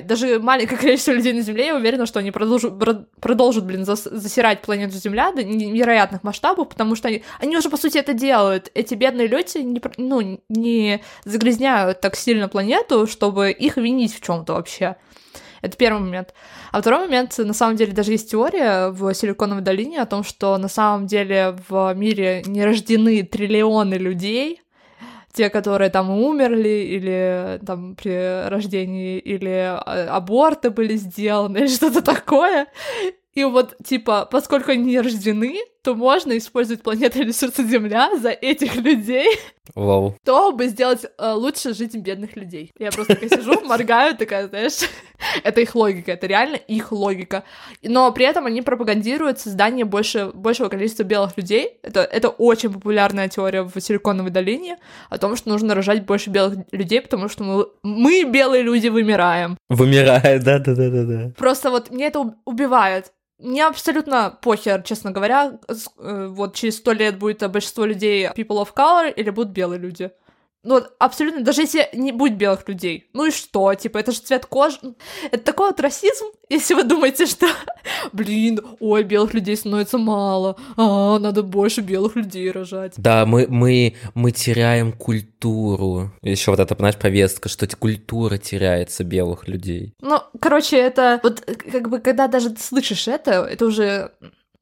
даже 0.02 0.38
маленькое 0.38 0.78
количество 0.80 1.12
людей 1.12 1.32
на 1.32 1.42
Земле, 1.42 1.66
я 1.66 1.76
уверена, 1.76 2.06
что 2.06 2.20
они 2.20 2.30
продолжат, 2.30 2.74
продолжат 3.20 3.64
блин, 3.64 3.84
засирать 3.84 4.62
планету 4.62 4.94
Земля 4.94 5.32
до 5.32 5.42
невероятных 5.42 6.22
масштабов, 6.22 6.68
потому 6.68 6.94
что 6.94 7.08
они, 7.08 7.24
они 7.40 7.56
уже, 7.56 7.70
по 7.70 7.76
сути, 7.76 7.98
это 7.98 8.12
делают. 8.12 8.70
Эти 8.74 8.94
бедные 8.94 9.26
люди 9.26 9.58
не, 9.58 9.82
ну, 9.96 10.40
не 10.48 11.02
загрязняют 11.24 12.00
так 12.00 12.14
сильно 12.14 12.48
планету, 12.48 13.06
чтобы 13.06 13.50
их 13.50 13.76
винить 13.76 14.14
в 14.14 14.24
чем 14.24 14.44
то 14.44 14.54
вообще. 14.54 14.96
Это 15.62 15.76
первый 15.76 16.00
момент. 16.00 16.34
А 16.72 16.80
второй 16.80 17.00
момент, 17.00 17.36
на 17.36 17.52
самом 17.52 17.76
деле, 17.76 17.92
даже 17.92 18.12
есть 18.12 18.30
теория 18.30 18.90
в 18.90 19.12
Силиконовой 19.12 19.62
долине 19.62 20.00
о 20.00 20.06
том, 20.06 20.24
что 20.24 20.56
на 20.56 20.68
самом 20.68 21.06
деле 21.06 21.56
в 21.68 21.92
мире 21.94 22.42
не 22.46 22.64
рождены 22.64 23.22
триллионы 23.24 23.94
людей, 23.94 24.62
те, 25.32 25.50
которые 25.50 25.90
там 25.90 26.10
умерли, 26.10 26.68
или 26.68 27.60
там 27.64 27.94
при 27.94 28.48
рождении, 28.48 29.18
или 29.18 29.50
а, 29.50 30.16
аборты 30.16 30.70
были 30.70 30.96
сделаны, 30.96 31.58
или 31.58 31.68
что-то 31.74 32.02
такое. 32.02 32.66
И 33.34 33.44
вот, 33.44 33.76
типа, 33.84 34.28
поскольку 34.30 34.72
они 34.72 34.84
не 34.84 35.00
рождены, 35.00 35.60
то 35.82 35.94
можно 35.94 36.36
использовать 36.36 36.82
планету 36.82 37.22
ресурсы 37.22 37.64
Земля 37.64 38.10
за 38.18 38.30
этих 38.30 38.76
людей, 38.76 39.28
Вау. 39.74 40.16
чтобы 40.22 40.66
сделать 40.68 41.04
э, 41.04 41.32
лучше 41.32 41.74
жизнь 41.74 41.98
бедных 41.98 42.36
людей. 42.36 42.70
Я 42.78 42.90
просто 42.90 43.14
такая 43.14 43.30
сижу, 43.30 43.60
моргаю, 43.64 44.16
такая, 44.16 44.48
знаешь, 44.48 44.80
это 45.44 45.60
их 45.60 45.74
логика, 45.74 46.12
это 46.12 46.26
реально 46.26 46.56
их 46.56 46.92
логика. 46.92 47.44
Но 47.82 48.12
при 48.12 48.26
этом 48.26 48.46
они 48.46 48.62
пропагандируют 48.62 49.40
создание 49.40 49.84
больше, 49.84 50.30
большего 50.34 50.68
количества 50.68 51.04
белых 51.04 51.36
людей. 51.36 51.78
Это, 51.82 52.00
это 52.00 52.28
очень 52.28 52.72
популярная 52.72 53.28
теория 53.28 53.62
в 53.62 53.80
Силиконовой 53.80 54.30
долине 54.30 54.78
о 55.08 55.18
том, 55.18 55.36
что 55.36 55.48
нужно 55.48 55.74
рожать 55.74 56.04
больше 56.04 56.30
белых 56.30 56.58
людей, 56.72 57.00
потому 57.00 57.28
что 57.28 57.44
мы, 57.44 57.66
мы 57.82 58.24
белые 58.24 58.62
люди, 58.62 58.88
вымираем. 58.88 59.56
Вымирает, 59.68 60.42
да-да-да-да-да. 60.42 61.32
Просто 61.36 61.70
вот 61.70 61.90
мне 61.90 62.06
это 62.06 62.34
убивает 62.44 63.12
мне 63.40 63.66
абсолютно 63.66 64.38
похер, 64.42 64.82
честно 64.82 65.10
говоря, 65.10 65.58
э, 65.68 66.26
вот 66.30 66.54
через 66.54 66.76
сто 66.76 66.92
лет 66.92 67.18
будет 67.18 67.50
большинство 67.50 67.84
людей 67.84 68.26
people 68.28 68.62
of 68.62 68.74
color 68.74 69.12
или 69.12 69.30
будут 69.30 69.52
белые 69.52 69.78
люди. 69.78 70.10
Ну, 70.62 70.74
вот 70.74 70.94
абсолютно, 70.98 71.42
даже 71.42 71.62
если 71.62 71.88
не 71.94 72.12
будет 72.12 72.36
белых 72.36 72.68
людей, 72.68 73.08
ну 73.14 73.26
и 73.26 73.30
что, 73.30 73.72
типа, 73.74 73.98
это 73.98 74.12
же 74.12 74.20
цвет 74.20 74.44
кожи, 74.44 74.76
это 75.30 75.42
такой 75.42 75.68
вот 75.70 75.80
расизм, 75.80 76.26
если 76.50 76.74
вы 76.74 76.82
думаете, 76.84 77.26
что, 77.26 77.46
блин, 78.12 78.60
ой, 78.78 79.02
белых 79.02 79.32
людей 79.32 79.56
становится 79.56 79.96
мало, 79.96 80.56
а, 80.76 81.18
надо 81.18 81.42
больше 81.42 81.80
белых 81.80 82.16
людей 82.16 82.50
рожать. 82.50 82.94
Да, 82.96 83.24
мы, 83.24 83.46
мы, 83.48 83.96
мы 84.14 84.32
теряем 84.32 84.92
культуру. 84.92 86.12
Еще 86.22 86.50
вот 86.50 86.60
эта, 86.60 86.74
понимаешь, 86.74 86.96
повестка, 86.96 87.48
что 87.48 87.66
культура 87.76 88.36
теряется 88.36 89.04
белых 89.04 89.48
людей. 89.48 89.94
Ну, 90.00 90.20
короче, 90.40 90.76
это 90.76 91.20
вот, 91.22 91.40
как 91.40 91.88
бы, 91.88 92.00
когда 92.00 92.26
даже 92.26 92.50
ты 92.50 92.60
слышишь 92.60 93.08
это, 93.08 93.44
это 93.44 93.64
уже 93.64 94.12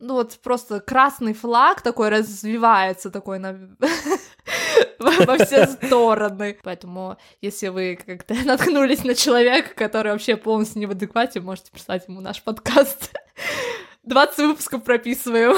ну 0.00 0.14
вот 0.14 0.38
просто 0.42 0.80
красный 0.80 1.34
флаг 1.34 1.82
такой 1.82 2.08
развивается 2.08 3.10
такой 3.10 3.38
на 3.38 3.52
во 4.98 5.36
все 5.38 5.66
стороны. 5.66 6.56
Поэтому, 6.62 7.16
если 7.40 7.68
вы 7.68 7.98
как-то 8.04 8.34
наткнулись 8.44 9.04
на 9.04 9.14
человека, 9.14 9.74
который 9.74 10.12
вообще 10.12 10.36
полностью 10.36 10.80
не 10.80 10.86
в 10.86 10.92
адеквате, 10.92 11.40
можете 11.40 11.72
прислать 11.72 12.06
ему 12.08 12.20
наш 12.20 12.42
подкаст. 12.42 13.12
20 14.04 14.38
выпусков 14.38 14.84
прописываем. 14.84 15.54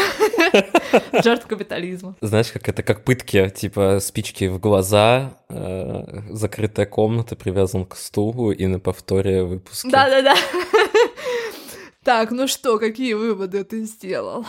Жертв 1.23 1.47
капитализма. 1.47 2.17
Знаешь, 2.21 2.51
как 2.51 2.69
это 2.69 2.83
как 2.83 3.05
пытки, 3.05 3.49
типа 3.49 4.01
спички 4.01 4.49
в 4.49 4.59
глаза, 4.59 5.39
э, 5.49 6.03
закрытая 6.31 6.87
комната, 6.87 7.37
привязан 7.37 7.87
к 7.87 7.95
стулу 7.95 8.51
и 8.51 8.67
на 8.67 8.81
повторе 8.81 9.45
выпуска. 9.45 9.89
Да-да-да. 9.89 10.35
Так, 12.11 12.33
ну 12.33 12.49
что, 12.49 12.81
какие 12.81 13.13
выводы 13.13 13.63
ты 13.63 13.85
сделал? 13.85 14.45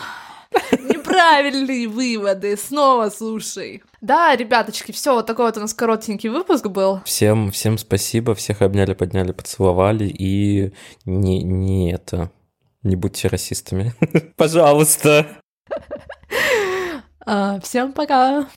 Неправильные 0.72 1.86
выводы, 1.86 2.56
снова 2.56 3.08
слушай. 3.08 3.84
Да, 4.00 4.34
ребяточки, 4.34 4.90
все, 4.90 5.14
вот 5.14 5.26
такой 5.26 5.46
вот 5.46 5.56
у 5.58 5.60
нас 5.60 5.72
коротенький 5.72 6.28
выпуск 6.28 6.66
был. 6.66 7.00
Всем, 7.04 7.52
всем 7.52 7.78
спасибо, 7.78 8.34
всех 8.34 8.62
обняли, 8.62 8.94
подняли, 8.94 9.30
поцеловали, 9.30 10.06
и 10.06 10.72
не, 11.04 11.44
не 11.44 11.92
это, 11.92 12.32
не 12.82 12.96
будьте 12.96 13.28
расистами. 13.28 13.94
Пожалуйста. 14.36 15.28
А, 17.24 17.60
всем 17.60 17.92
пока. 17.92 18.48